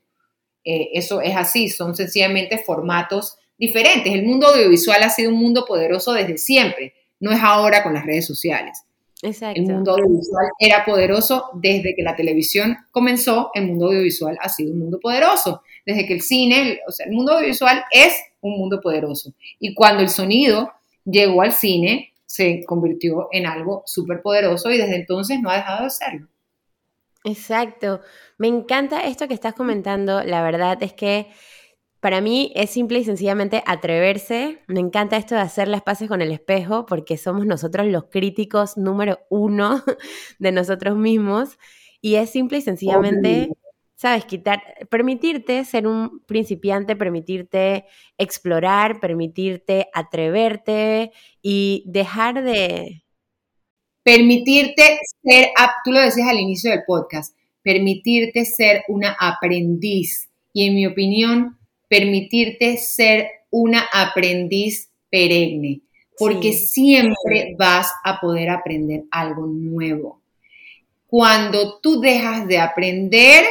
Eh, 0.64 0.90
eso 0.94 1.22
es 1.22 1.36
así, 1.36 1.70
son 1.70 1.96
sencillamente 1.96 2.58
formatos 2.58 3.38
diferentes. 3.58 4.12
El 4.12 4.24
mundo 4.24 4.48
audiovisual 4.48 5.04
ha 5.04 5.10
sido 5.10 5.30
un 5.30 5.40
mundo 5.40 5.66
poderoso 5.66 6.14
desde 6.14 6.38
siempre, 6.38 6.94
no 7.24 7.32
es 7.32 7.42
ahora 7.42 7.84
con 7.84 7.94
las 7.94 8.06
redes 8.06 8.28
sociales. 8.28 8.84
Exacto. 9.22 9.62
El 9.62 9.68
mundo 9.68 9.92
audiovisual 9.92 10.48
era 10.60 10.84
poderoso 10.84 11.52
desde 11.54 11.96
que 11.96 12.04
la 12.04 12.18
televisión 12.18 12.76
comenzó, 12.92 13.50
el 13.54 13.68
mundo 13.68 13.86
audiovisual 13.88 14.38
ha 14.42 14.50
sido 14.50 14.74
un 14.74 14.80
mundo 14.80 15.00
poderoso. 15.00 15.62
Desde 15.86 16.06
que 16.06 16.16
el 16.16 16.22
cine, 16.22 16.82
o 16.86 16.92
sea, 16.92 17.06
el 17.06 17.14
mundo 17.14 17.32
audiovisual 17.32 17.86
es 17.92 18.14
un 18.42 18.58
mundo 18.58 18.82
poderoso. 18.82 19.34
Y 19.58 19.74
cuando 19.74 20.04
el 20.04 20.10
sonido 20.10 20.74
llegó 21.06 21.42
al 21.42 21.54
cine, 21.54 22.12
se 22.26 22.62
convirtió 22.66 23.30
en 23.32 23.46
algo 23.46 23.84
súper 23.86 24.22
poderoso 24.22 24.70
y 24.70 24.78
desde 24.78 24.98
entonces 24.98 25.40
no 25.40 25.50
ha 25.50 25.56
dejado 25.56 25.86
de 25.86 25.90
serlo. 25.92 26.28
Exacto. 27.24 28.02
Me 28.38 28.50
encanta 28.50 29.06
esto 29.06 29.30
que 29.30 29.34
estás 29.34 29.54
comentando. 29.54 30.24
La 30.24 30.42
verdad 30.42 30.84
es 30.84 30.92
que 30.92 31.28
para 32.04 32.20
mí 32.20 32.52
es 32.54 32.70
simple 32.70 33.00
y 33.00 33.06
sencillamente 33.06 33.64
atreverse. 33.66 34.60
Me 34.68 34.82
encanta 34.82 35.16
esto 35.16 35.36
de 35.36 35.42
hacer 35.42 35.70
las 35.70 35.84
paces 35.84 36.10
con 36.10 36.22
el 36.22 36.34
espejo 36.34 36.86
porque 36.86 37.16
somos 37.16 37.46
nosotros 37.46 37.88
los 37.88 38.10
críticos 38.12 38.76
número 38.76 39.20
uno 39.30 39.82
de 40.38 40.52
nosotros 40.52 40.98
mismos. 40.98 41.58
Y 42.02 42.16
es 42.16 42.30
simple 42.30 42.58
y 42.58 42.62
sencillamente 42.62 43.52
¿sabes? 43.96 44.26
Quitar, 44.26 44.62
permitirte 44.90 45.64
ser 45.64 45.88
un 45.88 46.20
principiante, 46.26 46.98
permitirte 46.98 47.86
explorar, 48.18 49.00
permitirte 49.00 49.88
atreverte 49.94 51.14
y 51.42 51.86
dejar 51.86 52.44
de... 52.44 53.06
Permitirte 54.04 55.00
ser, 55.24 55.52
tú 55.86 55.94
lo 55.94 56.02
decías 56.02 56.28
al 56.28 56.38
inicio 56.38 56.70
del 56.70 56.82
podcast, 56.86 57.34
permitirte 57.62 58.44
ser 58.44 58.84
una 58.90 59.16
aprendiz 59.18 60.30
y 60.52 60.68
en 60.68 60.76
mi 60.76 60.86
opinión, 60.86 61.58
permitirte 61.94 62.78
ser 62.78 63.30
una 63.52 63.88
aprendiz 63.94 64.90
perenne. 65.12 65.82
porque 66.18 66.54
siempre 66.54 67.56
vas 67.58 67.92
a 68.04 68.20
poder 68.22 68.50
aprender 68.50 69.04
algo 69.10 69.48
nuevo. 69.48 70.22
Cuando 71.08 71.80
tú 71.80 72.00
dejas 72.00 72.48
de 72.48 72.60
aprender, 72.60 73.46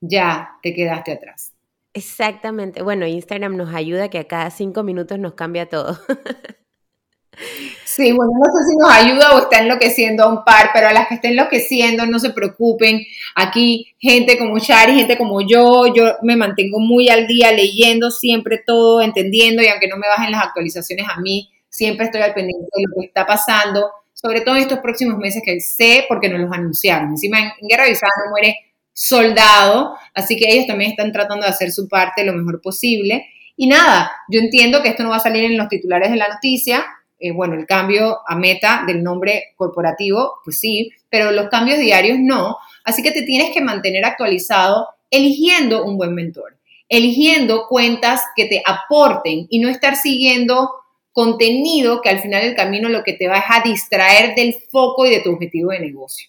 ya 0.00 0.50
te 0.60 0.74
quedaste 0.74 1.12
atrás. 1.12 1.52
Exactamente. 1.94 2.82
Bueno, 2.82 3.06
Instagram 3.06 3.56
nos 3.56 3.72
ayuda 3.72 4.08
que 4.08 4.18
a 4.18 4.26
cada 4.26 4.50
cinco 4.50 4.82
minutos 4.82 5.20
nos 5.20 5.34
cambia 5.34 5.68
todo. 5.68 5.98
Sí, 7.94 8.10
bueno, 8.10 8.32
no 8.38 8.46
sé 8.46 8.70
si 8.70 8.76
nos 8.78 8.90
ayuda 8.90 9.34
o 9.34 9.40
está 9.40 9.58
enloqueciendo 9.58 10.22
a 10.24 10.28
un 10.28 10.44
par, 10.44 10.70
pero 10.72 10.88
a 10.88 10.94
las 10.94 11.08
que 11.08 11.16
estén 11.16 11.32
enloqueciendo, 11.32 12.06
no 12.06 12.18
se 12.18 12.30
preocupen. 12.30 13.02
Aquí, 13.34 13.94
gente 13.98 14.38
como 14.38 14.58
Shari, 14.58 14.94
gente 14.94 15.18
como 15.18 15.42
yo, 15.42 15.92
yo 15.94 16.14
me 16.22 16.34
mantengo 16.34 16.80
muy 16.80 17.10
al 17.10 17.26
día 17.26 17.52
leyendo 17.52 18.10
siempre 18.10 18.62
todo, 18.66 19.02
entendiendo, 19.02 19.62
y 19.62 19.66
aunque 19.66 19.88
no 19.88 19.98
me 19.98 20.08
bajen 20.08 20.30
las 20.30 20.42
actualizaciones 20.42 21.04
a 21.06 21.20
mí, 21.20 21.50
siempre 21.68 22.06
estoy 22.06 22.22
al 22.22 22.32
pendiente 22.32 22.64
de 22.64 22.82
lo 22.82 22.98
que 22.98 23.06
está 23.08 23.26
pasando, 23.26 23.90
sobre 24.14 24.40
todo 24.40 24.56
en 24.56 24.62
estos 24.62 24.78
próximos 24.78 25.18
meses 25.18 25.42
que 25.44 25.60
sé 25.60 26.06
porque 26.08 26.30
nos 26.30 26.40
los 26.40 26.50
anunciaron. 26.50 27.10
Encima, 27.10 27.40
en, 27.40 27.68
Guerra 27.68 27.84
Avisada 27.84 28.12
no 28.24 28.30
muere 28.30 28.56
soldado, 28.94 29.98
así 30.14 30.36
que 30.36 30.50
ellos 30.50 30.66
también 30.66 30.92
están 30.92 31.12
tratando 31.12 31.44
de 31.44 31.52
hacer 31.52 31.70
su 31.70 31.88
parte 31.88 32.24
lo 32.24 32.32
mejor 32.32 32.62
posible. 32.62 33.26
Y 33.54 33.66
nada, 33.66 34.12
yo 34.30 34.40
entiendo 34.40 34.80
que 34.82 34.88
esto 34.88 35.02
no 35.02 35.10
va 35.10 35.16
a 35.16 35.20
salir 35.20 35.44
en 35.44 35.58
los 35.58 35.68
titulares 35.68 36.10
de 36.10 36.16
la 36.16 36.28
noticia, 36.28 36.86
eh, 37.22 37.30
bueno, 37.30 37.54
el 37.54 37.66
cambio 37.66 38.18
a 38.26 38.34
meta 38.34 38.82
del 38.86 39.02
nombre 39.02 39.54
corporativo, 39.56 40.40
pues 40.44 40.58
sí, 40.58 40.90
pero 41.08 41.30
los 41.30 41.48
cambios 41.48 41.78
diarios 41.78 42.18
no. 42.20 42.56
Así 42.84 43.02
que 43.02 43.12
te 43.12 43.22
tienes 43.22 43.54
que 43.54 43.60
mantener 43.60 44.04
actualizado 44.04 44.88
eligiendo 45.08 45.84
un 45.84 45.96
buen 45.96 46.14
mentor, 46.14 46.58
eligiendo 46.88 47.68
cuentas 47.68 48.22
que 48.34 48.46
te 48.46 48.60
aporten 48.66 49.46
y 49.48 49.60
no 49.60 49.68
estar 49.68 49.94
siguiendo 49.94 50.70
contenido 51.12 52.00
que 52.00 52.08
al 52.08 52.18
final 52.18 52.42
del 52.42 52.56
camino 52.56 52.88
lo 52.88 53.04
que 53.04 53.12
te 53.12 53.28
va 53.28 53.44
a 53.48 53.62
distraer 53.62 54.34
del 54.34 54.54
foco 54.54 55.06
y 55.06 55.10
de 55.10 55.20
tu 55.20 55.30
objetivo 55.30 55.70
de 55.70 55.78
negocio. 55.78 56.28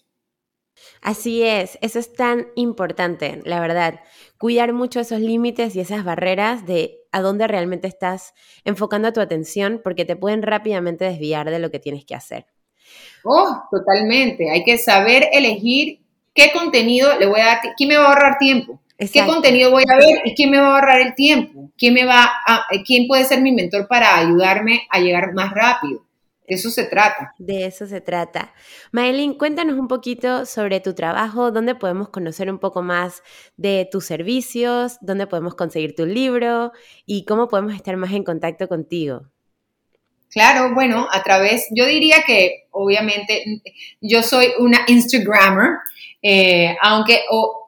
Así 1.01 1.43
es, 1.43 1.77
eso 1.82 1.99
es 1.99 2.13
tan 2.13 2.47
importante, 2.56 3.41
la 3.45 3.60
verdad. 3.60 3.99
Cuidar 4.43 4.73
mucho 4.73 4.99
esos 4.99 5.21
límites 5.21 5.73
y 5.73 5.79
esas 5.79 6.03
barreras 6.03 6.65
de 6.65 6.99
a 7.13 7.21
dónde 7.21 7.47
realmente 7.47 7.88
estás 7.88 8.34
enfocando 8.65 9.13
tu 9.13 9.21
atención 9.21 9.79
porque 9.82 10.03
te 10.03 10.17
pueden 10.17 10.41
rápidamente 10.41 11.06
desviar 11.06 11.49
de 11.49 11.60
lo 11.60 11.71
que 11.71 11.79
tienes 11.79 12.03
que 12.03 12.13
hacer. 12.13 12.45
Oh, 13.23 13.62
totalmente. 13.71 14.51
Hay 14.51 14.65
que 14.65 14.77
saber 14.77 15.29
elegir 15.32 16.01
qué 16.34 16.51
contenido 16.51 17.17
le 17.17 17.25
voy 17.25 17.39
a 17.39 17.45
dar, 17.45 17.60
quién 17.77 17.88
me 17.88 17.95
va 17.95 18.03
a 18.03 18.08
ahorrar 18.10 18.38
tiempo. 18.38 18.82
¿Qué 18.97 19.25
contenido 19.25 19.71
voy 19.71 19.86
a 19.89 19.95
ver 19.95 20.23
y 20.25 20.36
quién 20.36 20.51
me 20.51 20.60
va 20.60 20.67
a 20.67 20.75
ahorrar 20.75 20.99
el 20.99 21.15
tiempo? 21.15 21.71
¿Quién, 21.77 21.93
me 21.93 22.03
va 22.03 22.29
a, 22.45 22.65
¿Quién 22.86 23.08
puede 23.08 23.23
ser 23.23 23.39
mi 23.39 23.53
mentor 23.53 23.88
para 23.88 24.17
ayudarme 24.17 24.82
a 24.89 24.99
llegar 24.99 25.34
más 25.34 25.53
rápido? 25.53 26.06
De 26.47 26.56
eso 26.56 26.69
se 26.69 26.84
trata. 26.84 27.34
De 27.38 27.65
eso 27.65 27.88
se 27.88 28.01
trata. 28.01 28.53
Maylin, 28.91 29.38
cuéntanos 29.38 29.79
un 29.79 29.88
poquito 29.88 30.45
sobre 30.45 30.82
tu 30.82 30.93
trabajo, 30.93 31.51
dónde 31.51 31.75
podemos 31.75 32.10
conocer 32.10 32.51
un 32.51 32.60
poco 32.60 32.82
más 32.82 33.23
de 33.56 33.88
tus 33.89 34.06
servicios, 34.06 34.97
dónde 35.01 35.27
podemos 35.27 35.56
conseguir 35.56 35.95
tu 35.95 36.06
libro 36.06 36.73
y 37.06 37.23
cómo 37.25 37.47
podemos 37.47 37.73
estar 37.73 37.95
más 37.95 38.12
en 38.12 38.23
contacto 38.23 38.67
contigo. 38.67 39.29
Claro, 40.29 40.73
bueno, 40.73 41.08
a 41.12 41.21
través, 41.21 41.67
yo 41.71 41.86
diría 41.86 42.23
que 42.25 42.67
obviamente 42.71 43.62
yo 44.01 44.23
soy 44.23 44.47
una 44.58 44.79
Instagrammer, 44.88 45.69
eh, 46.23 46.75
aunque, 46.82 47.21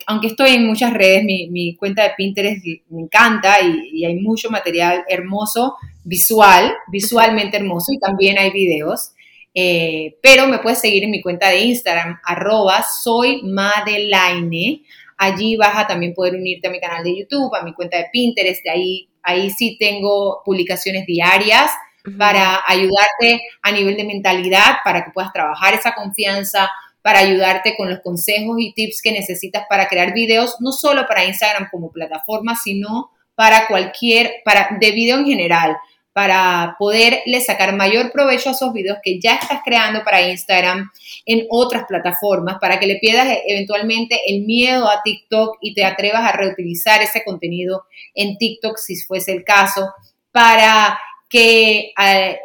aunque 0.07 0.27
estoy 0.27 0.51
en 0.51 0.67
muchas 0.67 0.93
redes, 0.93 1.23
mi, 1.23 1.75
cuenta 1.75 2.03
de 2.03 2.11
Pinterest 2.15 2.63
me 2.89 3.01
encanta 3.01 3.61
y, 3.61 3.99
y, 3.99 4.05
hay 4.05 4.15
mucho 4.15 4.49
material 4.49 5.03
hermoso, 5.07 5.75
visual, 6.03 6.73
visualmente 6.87 7.57
hermoso 7.57 7.91
y 7.91 7.99
también 7.99 8.37
hay 8.37 8.51
videos. 8.51 9.11
Eh, 9.57 10.17
pero 10.21 10.47
me 10.47 10.59
puedes 10.59 10.81
seguir 10.81 11.05
en 11.05 11.11
mi 11.11 11.21
cuenta 11.21 11.49
de 11.49 11.61
Instagram, 11.61 12.19
arroba 12.23 12.83
soy 12.83 13.41
Madelaine. 13.43 14.83
Allí 15.17 15.55
vas 15.55 15.77
a 15.77 15.87
también 15.87 16.13
poder 16.13 16.35
unirte 16.35 16.67
a 16.67 16.71
mi 16.71 16.81
canal 16.81 17.03
de 17.05 17.17
YouTube, 17.17 17.55
a 17.55 17.63
mi 17.63 17.73
cuenta 17.73 17.97
de 17.97 18.07
Pinterest. 18.11 18.61
De 18.63 18.69
ahí, 18.69 19.09
ahí 19.23 19.49
sí 19.49 19.77
tengo 19.79 20.41
publicaciones 20.43 21.05
diarias 21.05 21.71
para 22.17 22.61
ayudarte 22.67 23.41
a 23.61 23.71
nivel 23.71 23.95
de 23.95 24.03
mentalidad, 24.03 24.77
para 24.83 25.05
que 25.05 25.11
puedas 25.11 25.31
trabajar 25.31 25.73
esa 25.73 25.95
confianza, 25.95 26.69
para 27.05 27.19
ayudarte 27.19 27.75
con 27.77 27.87
los 27.87 27.99
consejos 27.99 28.55
y 28.57 28.73
tips 28.73 29.03
que 29.03 29.11
necesitas 29.11 29.65
para 29.69 29.87
crear 29.87 30.11
videos, 30.11 30.55
no 30.59 30.71
solo 30.71 31.05
para 31.07 31.23
Instagram 31.23 31.67
como 31.69 31.91
plataforma, 31.91 32.55
sino 32.55 33.11
para 33.35 33.67
cualquier, 33.67 34.37
para, 34.43 34.75
de 34.79 34.89
video 34.89 35.19
en 35.19 35.25
general 35.27 35.77
para 36.13 36.77
poderle 36.79 37.41
sacar 37.41 37.75
mayor 37.75 38.11
provecho 38.11 38.49
a 38.49 38.53
esos 38.53 38.73
videos 38.73 38.97
que 39.03 39.19
ya 39.19 39.35
estás 39.35 39.59
creando 39.63 40.03
para 40.03 40.27
Instagram 40.27 40.89
en 41.27 41.45
otras 41.51 41.83
plataformas, 41.87 42.57
para 42.59 42.79
que 42.79 42.87
le 42.87 42.97
pierdas 42.97 43.27
eventualmente 43.45 44.19
el 44.25 44.41
miedo 44.43 44.89
a 44.89 45.03
TikTok 45.03 45.57
y 45.61 45.75
te 45.75 45.85
atrevas 45.85 46.21
a 46.21 46.35
reutilizar 46.35 47.03
ese 47.03 47.23
contenido 47.23 47.83
en 48.15 48.37
TikTok 48.37 48.77
si 48.77 48.95
fuese 49.01 49.31
el 49.31 49.43
caso, 49.43 49.93
para 50.31 50.97
que 51.29 51.91
eh, 52.01 52.39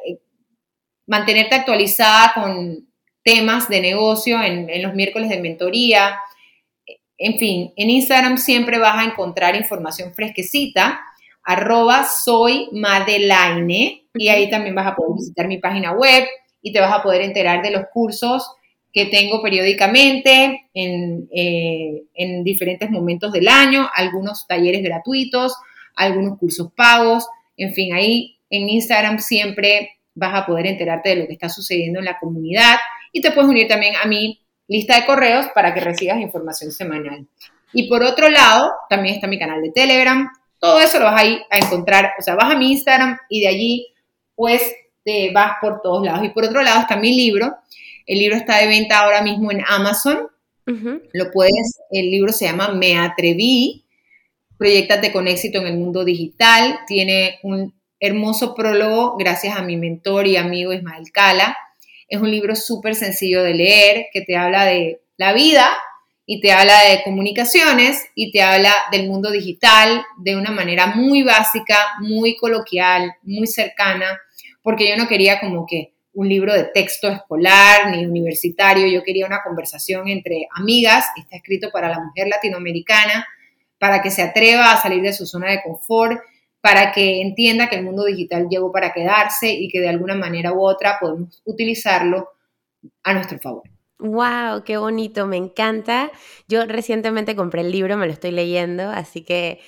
mantenerte 1.06 1.54
actualizada 1.54 2.34
con 2.34 2.89
temas 3.22 3.68
de 3.68 3.80
negocio 3.80 4.42
en, 4.42 4.83
los 4.83 4.94
miércoles 4.94 5.28
de 5.28 5.40
mentoría. 5.40 6.18
En 7.18 7.38
fin, 7.38 7.72
en 7.76 7.90
Instagram 7.90 8.38
siempre 8.38 8.78
vas 8.78 8.96
a 8.96 9.04
encontrar 9.04 9.56
información 9.56 10.14
fresquecita. 10.14 11.00
Arroba 11.42 12.06
y 14.14 14.28
ahí 14.28 14.50
también 14.50 14.74
vas 14.74 14.87
a 14.87 14.94
poder 14.94 15.16
visitar 15.16 15.48
mi 15.48 15.59
página 15.59 15.92
web 15.92 16.24
y 16.62 16.72
te 16.72 16.80
vas 16.80 16.92
a 16.92 17.02
poder 17.02 17.22
enterar 17.22 17.62
de 17.62 17.70
los 17.70 17.85
cursos 17.92 18.46
que 18.92 19.06
tengo 19.06 19.40
periódicamente 19.42 20.68
en, 20.74 21.28
eh, 21.33 22.02
en 22.14 22.44
diferentes 22.44 22.90
momentos 22.90 23.33
del 23.33 23.48
año, 23.48 23.88
algunos 23.94 24.46
talleres 24.46 24.83
gratuitos, 24.83 25.54
algunos 25.94 26.38
cursos 26.38 26.72
pagos, 26.74 27.26
en 27.56 27.72
fin, 27.72 27.94
ahí 27.94 28.37
en 28.50 28.68
Instagram 28.68 29.18
siempre 29.18 29.98
vas 30.14 30.35
a 30.35 30.46
poder 30.46 30.66
enterarte 30.66 31.11
de 31.11 31.16
lo 31.16 31.26
que 31.26 31.35
está 31.35 31.48
sucediendo 31.48 32.00
en 32.00 32.04
la 32.06 32.18
comunidad 32.18 32.76
y 33.12 33.20
te 33.20 33.32
puedes 33.32 33.50
unir 33.50 33.68
también 33.68 33.94
a 34.02 34.06
mi 34.06 34.40
lista 34.68 34.96
de 34.96 35.06
correos 35.06 35.46
para 35.54 35.74
que 35.74 35.80
recibas 35.80 36.20
información 36.20 36.70
semanal. 36.70 37.26
Y 37.72 37.88
por 37.88 38.02
otro 38.02 38.28
lado, 38.28 38.72
también 38.88 39.14
está 39.14 39.26
mi 39.26 39.38
canal 39.38 39.62
de 39.62 39.70
Telegram, 39.70 40.30
todo 40.60 40.78
eso 40.80 40.98
lo 40.98 41.06
vas 41.06 41.22
a, 41.22 41.24
ir 41.24 41.40
a 41.50 41.58
encontrar, 41.58 42.12
o 42.18 42.22
sea, 42.22 42.34
vas 42.34 42.52
a 42.52 42.58
mi 42.58 42.72
Instagram 42.72 43.18
y 43.28 43.40
de 43.40 43.48
allí 43.48 43.86
pues 44.36 44.62
te 45.04 45.32
vas 45.32 45.54
por 45.60 45.80
todos 45.82 46.04
lados. 46.04 46.24
Y 46.24 46.28
por 46.30 46.44
otro 46.44 46.62
lado 46.62 46.80
está 46.80 46.96
mi 46.96 47.14
libro. 47.14 47.56
El 48.06 48.18
libro 48.18 48.36
está 48.36 48.58
de 48.58 48.68
venta 48.68 49.00
ahora 49.00 49.22
mismo 49.22 49.50
en 49.50 49.62
Amazon. 49.66 50.28
Lo 51.12 51.32
puedes, 51.32 51.80
el 51.90 52.12
libro 52.12 52.32
se 52.32 52.44
llama 52.44 52.68
Me 52.68 52.96
Atreví, 52.96 53.84
Proyectate 54.56 55.10
con 55.10 55.26
éxito 55.26 55.58
en 55.58 55.66
el 55.66 55.78
mundo 55.78 56.04
digital. 56.04 56.80
Tiene 56.86 57.38
un 57.42 57.74
hermoso 57.98 58.54
prólogo 58.54 59.16
gracias 59.16 59.56
a 59.56 59.62
mi 59.62 59.76
mentor 59.76 60.26
y 60.26 60.36
amigo 60.36 60.72
Ismael 60.72 61.10
Cala. 61.12 61.56
Es 62.10 62.20
un 62.20 62.30
libro 62.30 62.56
súper 62.56 62.96
sencillo 62.96 63.44
de 63.44 63.54
leer 63.54 64.06
que 64.12 64.22
te 64.22 64.36
habla 64.36 64.64
de 64.64 65.00
la 65.16 65.32
vida 65.32 65.70
y 66.26 66.40
te 66.40 66.50
habla 66.50 66.82
de 66.90 67.04
comunicaciones 67.04 68.04
y 68.16 68.32
te 68.32 68.42
habla 68.42 68.74
del 68.90 69.08
mundo 69.08 69.30
digital 69.30 70.04
de 70.18 70.36
una 70.36 70.50
manera 70.50 70.88
muy 70.88 71.22
básica, 71.22 71.76
muy 72.00 72.36
coloquial, 72.36 73.14
muy 73.22 73.46
cercana, 73.46 74.20
porque 74.60 74.88
yo 74.88 74.96
no 74.96 75.06
quería 75.06 75.38
como 75.38 75.66
que 75.66 75.94
un 76.12 76.28
libro 76.28 76.52
de 76.52 76.64
texto 76.64 77.08
escolar 77.08 77.90
ni 77.92 78.04
universitario, 78.04 78.88
yo 78.88 79.04
quería 79.04 79.24
una 79.24 79.44
conversación 79.44 80.08
entre 80.08 80.48
amigas, 80.56 81.06
está 81.16 81.36
escrito 81.36 81.70
para 81.70 81.88
la 81.88 82.00
mujer 82.00 82.26
latinoamericana, 82.26 83.24
para 83.78 84.02
que 84.02 84.10
se 84.10 84.22
atreva 84.22 84.72
a 84.72 84.82
salir 84.82 85.02
de 85.02 85.12
su 85.12 85.26
zona 85.26 85.48
de 85.52 85.62
confort, 85.62 86.20
para 86.60 86.92
que 86.92 87.22
entienda 87.22 87.68
que 87.68 87.76
el 87.76 87.84
mundo 87.84 88.04
digital 88.04 88.48
llegó 88.50 88.70
para 88.72 88.92
quedarse 88.92 89.50
y 89.52 89.68
que 89.68 89.80
de 89.80 89.88
alguna 89.88 90.14
manera 90.14 90.52
u 90.52 90.62
otra 90.62 90.98
podemos 91.00 91.42
utilizarlo 91.44 92.28
a 93.02 93.14
nuestro 93.14 93.38
favor. 93.38 93.62
Wow, 93.98 94.64
qué 94.64 94.78
bonito, 94.78 95.26
me 95.26 95.36
encanta. 95.36 96.10
Yo 96.48 96.64
recientemente 96.64 97.36
compré 97.36 97.60
el 97.60 97.70
libro, 97.70 97.98
me 97.98 98.06
lo 98.06 98.12
estoy 98.12 98.30
leyendo, 98.30 98.88
así 98.88 99.22
que 99.22 99.60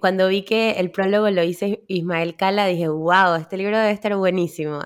cuando 0.00 0.28
vi 0.28 0.44
que 0.44 0.72
el 0.72 0.92
prólogo 0.92 1.28
lo 1.30 1.42
hice 1.42 1.82
Ismael 1.88 2.36
Cala, 2.36 2.66
dije, 2.66 2.86
wow, 2.86 3.34
este 3.34 3.56
libro 3.56 3.76
debe 3.76 3.90
estar 3.90 4.14
buenísimo. 4.14 4.82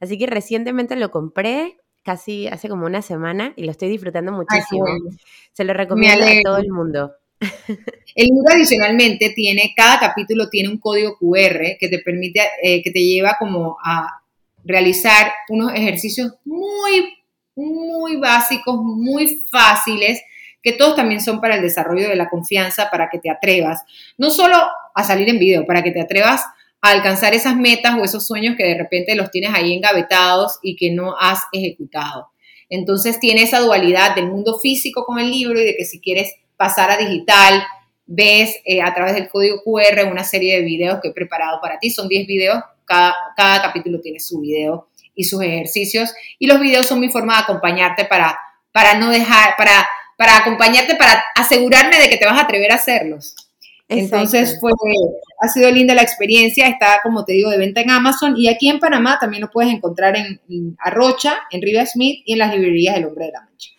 Así 0.00 0.18
que 0.18 0.26
recientemente 0.26 0.96
lo 0.96 1.10
compré, 1.10 1.76
casi 2.02 2.46
hace 2.48 2.70
como 2.70 2.86
una 2.86 3.02
semana, 3.02 3.52
y 3.56 3.64
lo 3.64 3.70
estoy 3.70 3.90
disfrutando 3.90 4.32
muchísimo. 4.32 4.86
Se 5.52 5.64
lo 5.64 5.74
recomiendo 5.74 6.24
a 6.24 6.30
todo 6.42 6.56
el 6.56 6.70
mundo. 6.70 7.12
El 8.14 8.26
libro 8.26 8.44
adicionalmente 8.52 9.30
tiene, 9.30 9.72
cada 9.76 9.98
capítulo 9.98 10.48
tiene 10.48 10.68
un 10.68 10.78
código 10.78 11.16
QR 11.18 11.76
que 11.80 11.88
te 11.88 11.98
permite, 11.98 12.40
eh, 12.62 12.82
que 12.82 12.90
te 12.90 13.00
lleva 13.00 13.36
como 13.38 13.76
a 13.84 14.22
realizar 14.64 15.32
unos 15.48 15.74
ejercicios 15.74 16.32
muy 16.44 17.08
muy 17.56 18.16
básicos, 18.16 18.76
muy 18.82 19.44
fáciles, 19.50 20.22
que 20.62 20.72
todos 20.72 20.96
también 20.96 21.20
son 21.20 21.40
para 21.40 21.56
el 21.56 21.62
desarrollo 21.62 22.08
de 22.08 22.16
la 22.16 22.28
confianza, 22.28 22.90
para 22.90 23.08
que 23.10 23.18
te 23.18 23.30
atrevas, 23.30 23.82
no 24.16 24.30
solo 24.30 24.56
a 24.94 25.04
salir 25.04 25.28
en 25.28 25.38
video, 25.38 25.66
para 25.66 25.82
que 25.82 25.90
te 25.90 26.00
atrevas 26.00 26.42
a 26.80 26.90
alcanzar 26.90 27.34
esas 27.34 27.56
metas 27.56 27.96
o 27.98 28.04
esos 28.04 28.26
sueños 28.26 28.56
que 28.56 28.64
de 28.64 28.76
repente 28.76 29.14
los 29.14 29.30
tienes 29.30 29.50
ahí 29.54 29.72
engavetados 29.72 30.58
y 30.62 30.76
que 30.76 30.90
no 30.90 31.16
has 31.18 31.40
ejecutado. 31.52 32.30
Entonces 32.70 33.20
tiene 33.20 33.42
esa 33.42 33.60
dualidad 33.60 34.14
del 34.14 34.28
mundo 34.28 34.58
físico 34.58 35.04
con 35.04 35.18
el 35.18 35.30
libro 35.30 35.60
y 35.60 35.64
de 35.64 35.76
que 35.76 35.84
si 35.84 36.00
quieres 36.00 36.34
pasar 36.56 36.90
a 36.90 36.96
digital, 36.96 37.64
ves 38.06 38.56
eh, 38.64 38.82
a 38.82 38.92
través 38.94 39.14
del 39.14 39.28
código 39.28 39.62
QR 39.64 40.04
una 40.10 40.24
serie 40.24 40.56
de 40.56 40.62
videos 40.62 41.00
que 41.00 41.08
he 41.08 41.12
preparado 41.12 41.60
para 41.60 41.78
ti. 41.78 41.90
Son 41.90 42.08
10 42.08 42.26
videos, 42.26 42.62
cada, 42.84 43.14
cada 43.36 43.62
capítulo 43.62 44.00
tiene 44.00 44.20
su 44.20 44.40
video 44.40 44.88
y 45.14 45.24
sus 45.24 45.42
ejercicios. 45.42 46.12
Y 46.38 46.46
los 46.46 46.60
videos 46.60 46.86
son 46.86 47.00
mi 47.00 47.08
forma 47.08 47.36
de 47.36 47.42
acompañarte 47.42 48.04
para, 48.04 48.38
para 48.72 48.94
no 48.94 49.10
dejar, 49.10 49.56
para, 49.56 49.86
para 50.16 50.38
acompañarte, 50.38 50.96
para 50.96 51.24
asegurarme 51.34 51.98
de 51.98 52.08
que 52.08 52.16
te 52.16 52.26
vas 52.26 52.38
a 52.38 52.42
atrever 52.42 52.72
a 52.72 52.76
hacerlos. 52.76 53.34
Entonces 53.88 54.58
fue, 54.60 54.72
ha 55.40 55.48
sido 55.48 55.70
linda 55.70 55.94
la 55.94 56.02
experiencia, 56.02 56.66
está 56.68 57.00
como 57.02 57.24
te 57.24 57.34
digo 57.34 57.50
de 57.50 57.58
venta 57.58 57.82
en 57.82 57.90
Amazon 57.90 58.34
y 58.36 58.48
aquí 58.48 58.68
en 58.68 58.78
Panamá 58.78 59.18
también 59.20 59.42
lo 59.42 59.50
puedes 59.50 59.72
encontrar 59.72 60.16
en, 60.16 60.76
Arrocha, 60.78 61.40
en 61.50 61.60
Riva 61.60 61.84
Smith 61.84 62.22
y 62.24 62.32
en 62.32 62.38
las 62.38 62.54
librerías 62.54 62.94
del 62.94 63.06
Hombre 63.06 63.26
de 63.26 63.32
la 63.32 63.42
Mancha. 63.42 63.70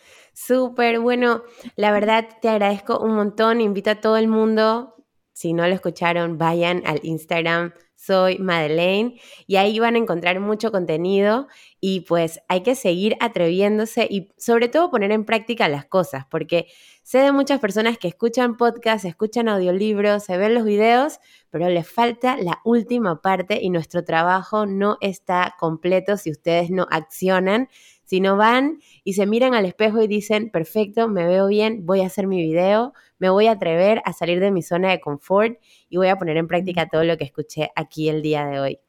Súper, 0.45 0.99
bueno, 0.99 1.41
la 1.75 1.91
verdad 1.91 2.27
te 2.39 2.49
agradezco 2.49 2.99
un 2.99 3.15
montón, 3.15 3.61
invito 3.61 3.89
a 3.89 3.95
todo 3.95 4.17
el 4.17 4.27
mundo, 4.27 4.95
si 5.33 5.53
no 5.53 5.67
lo 5.67 5.73
escucharon, 5.73 6.37
vayan 6.37 6.83
al 6.85 6.99
Instagram 7.01 7.73
soy 7.95 8.37
Madeleine 8.37 9.19
y 9.47 9.55
ahí 9.55 9.79
van 9.79 9.95
a 9.95 9.97
encontrar 9.97 10.39
mucho 10.39 10.71
contenido 10.71 11.47
y 11.79 12.01
pues 12.01 12.39
hay 12.47 12.61
que 12.61 12.75
seguir 12.75 13.15
atreviéndose 13.19 14.07
y 14.09 14.31
sobre 14.37 14.67
todo 14.67 14.91
poner 14.91 15.11
en 15.11 15.25
práctica 15.25 15.67
las 15.67 15.85
cosas, 15.85 16.25
porque 16.29 16.67
sé 17.03 17.19
de 17.19 17.31
muchas 17.31 17.59
personas 17.59 17.97
que 17.97 18.07
escuchan 18.07 18.57
podcasts, 18.57 19.05
escuchan 19.05 19.49
audiolibros, 19.49 20.23
se 20.23 20.37
ven 20.37 20.53
los 20.53 20.65
videos, 20.65 21.19
pero 21.49 21.69
les 21.69 21.89
falta 21.89 22.37
la 22.37 22.59
última 22.63 23.21
parte 23.21 23.59
y 23.61 23.69
nuestro 23.69 24.03
trabajo 24.03 24.65
no 24.65 24.97
está 25.01 25.55
completo 25.59 26.17
si 26.17 26.31
ustedes 26.31 26.69
no 26.69 26.87
accionan 26.91 27.69
si 28.05 28.21
no 28.21 28.37
van 28.37 28.79
y 29.03 29.13
se 29.13 29.25
miran 29.25 29.53
al 29.53 29.65
espejo 29.65 30.01
y 30.01 30.07
dicen, 30.07 30.51
perfecto, 30.51 31.07
me 31.07 31.25
veo 31.25 31.47
bien, 31.47 31.85
voy 31.85 32.01
a 32.01 32.05
hacer 32.05 32.27
mi 32.27 32.41
video, 32.41 32.93
me 33.17 33.29
voy 33.29 33.47
a 33.47 33.53
atrever 33.53 34.01
a 34.05 34.13
salir 34.13 34.39
de 34.39 34.51
mi 34.51 34.61
zona 34.61 34.91
de 34.91 35.01
confort 35.01 35.57
y 35.89 35.97
voy 35.97 36.07
a 36.07 36.17
poner 36.17 36.37
en 36.37 36.47
práctica 36.47 36.87
todo 36.87 37.03
lo 37.03 37.17
que 37.17 37.23
escuché 37.23 37.71
aquí 37.75 38.07
el 38.09 38.21
día 38.21 38.45
de 38.45 38.59
hoy. 38.59 38.79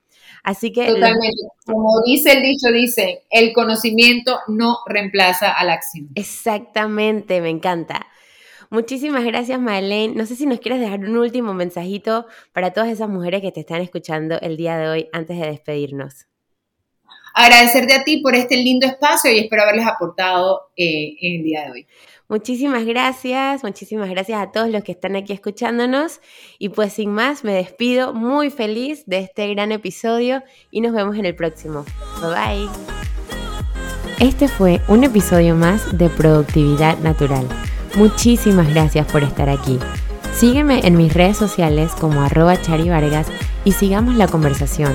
Así 0.42 0.72
que... 0.72 0.86
Totalmente. 0.86 1.42
Como 1.64 2.02
dice 2.04 2.32
el 2.32 2.42
dicho, 2.42 2.70
dice, 2.72 3.24
el 3.30 3.52
conocimiento 3.52 4.38
no 4.48 4.78
reemplaza 4.86 5.50
a 5.52 5.64
la 5.64 5.74
acción. 5.74 6.08
Exactamente, 6.14 7.40
me 7.40 7.50
encanta. 7.50 8.06
Muchísimas 8.68 9.24
gracias, 9.24 9.60
Madeleine. 9.60 10.14
No 10.14 10.26
sé 10.26 10.34
si 10.34 10.44
nos 10.44 10.58
quieres 10.58 10.80
dejar 10.80 11.00
un 11.00 11.16
último 11.16 11.54
mensajito 11.54 12.26
para 12.52 12.72
todas 12.72 12.90
esas 12.90 13.08
mujeres 13.08 13.40
que 13.40 13.52
te 13.52 13.60
están 13.60 13.80
escuchando 13.80 14.38
el 14.40 14.56
día 14.56 14.76
de 14.76 14.88
hoy 14.88 15.08
antes 15.12 15.38
de 15.38 15.46
despedirnos 15.46 16.26
agradecerte 17.36 17.94
a 17.94 18.02
ti 18.02 18.16
por 18.16 18.34
este 18.34 18.56
lindo 18.56 18.86
espacio 18.86 19.30
y 19.30 19.38
espero 19.38 19.62
haberles 19.62 19.86
aportado 19.86 20.70
eh, 20.74 21.16
en 21.20 21.36
el 21.36 21.42
día 21.44 21.66
de 21.66 21.70
hoy. 21.70 21.86
Muchísimas 22.28 22.84
gracias, 22.86 23.62
muchísimas 23.62 24.08
gracias 24.10 24.40
a 24.40 24.50
todos 24.50 24.68
los 24.68 24.82
que 24.82 24.92
están 24.92 25.14
aquí 25.14 25.32
escuchándonos 25.34 26.20
y 26.58 26.70
pues 26.70 26.94
sin 26.94 27.12
más 27.12 27.44
me 27.44 27.52
despido 27.52 28.14
muy 28.14 28.50
feliz 28.50 29.04
de 29.06 29.18
este 29.18 29.46
gran 29.48 29.70
episodio 29.70 30.42
y 30.72 30.80
nos 30.80 30.92
vemos 30.92 31.16
en 31.16 31.26
el 31.26 31.36
próximo. 31.36 31.84
Bye 32.20 32.30
bye. 32.30 32.68
Este 34.18 34.48
fue 34.48 34.80
un 34.88 35.04
episodio 35.04 35.54
más 35.54 35.96
de 35.96 36.08
Productividad 36.08 36.98
Natural. 36.98 37.46
Muchísimas 37.96 38.72
gracias 38.72 39.06
por 39.12 39.22
estar 39.22 39.50
aquí. 39.50 39.78
Sígueme 40.32 40.80
en 40.84 40.96
mis 40.96 41.12
redes 41.12 41.36
sociales 41.36 41.92
como 42.00 42.22
arroba 42.22 42.60
charivargas 42.60 43.28
y 43.64 43.72
sigamos 43.72 44.16
la 44.16 44.26
conversación. 44.26 44.92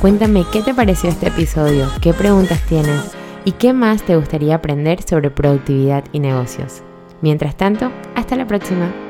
Cuéntame 0.00 0.44
qué 0.52 0.62
te 0.62 0.74
pareció 0.74 1.10
este 1.10 1.26
episodio, 1.26 1.88
qué 2.00 2.14
preguntas 2.14 2.62
tienes 2.68 3.16
y 3.44 3.50
qué 3.50 3.72
más 3.72 4.04
te 4.04 4.14
gustaría 4.14 4.54
aprender 4.54 5.02
sobre 5.02 5.32
productividad 5.32 6.04
y 6.12 6.20
negocios. 6.20 6.82
Mientras 7.20 7.56
tanto, 7.56 7.90
hasta 8.14 8.36
la 8.36 8.46
próxima. 8.46 9.07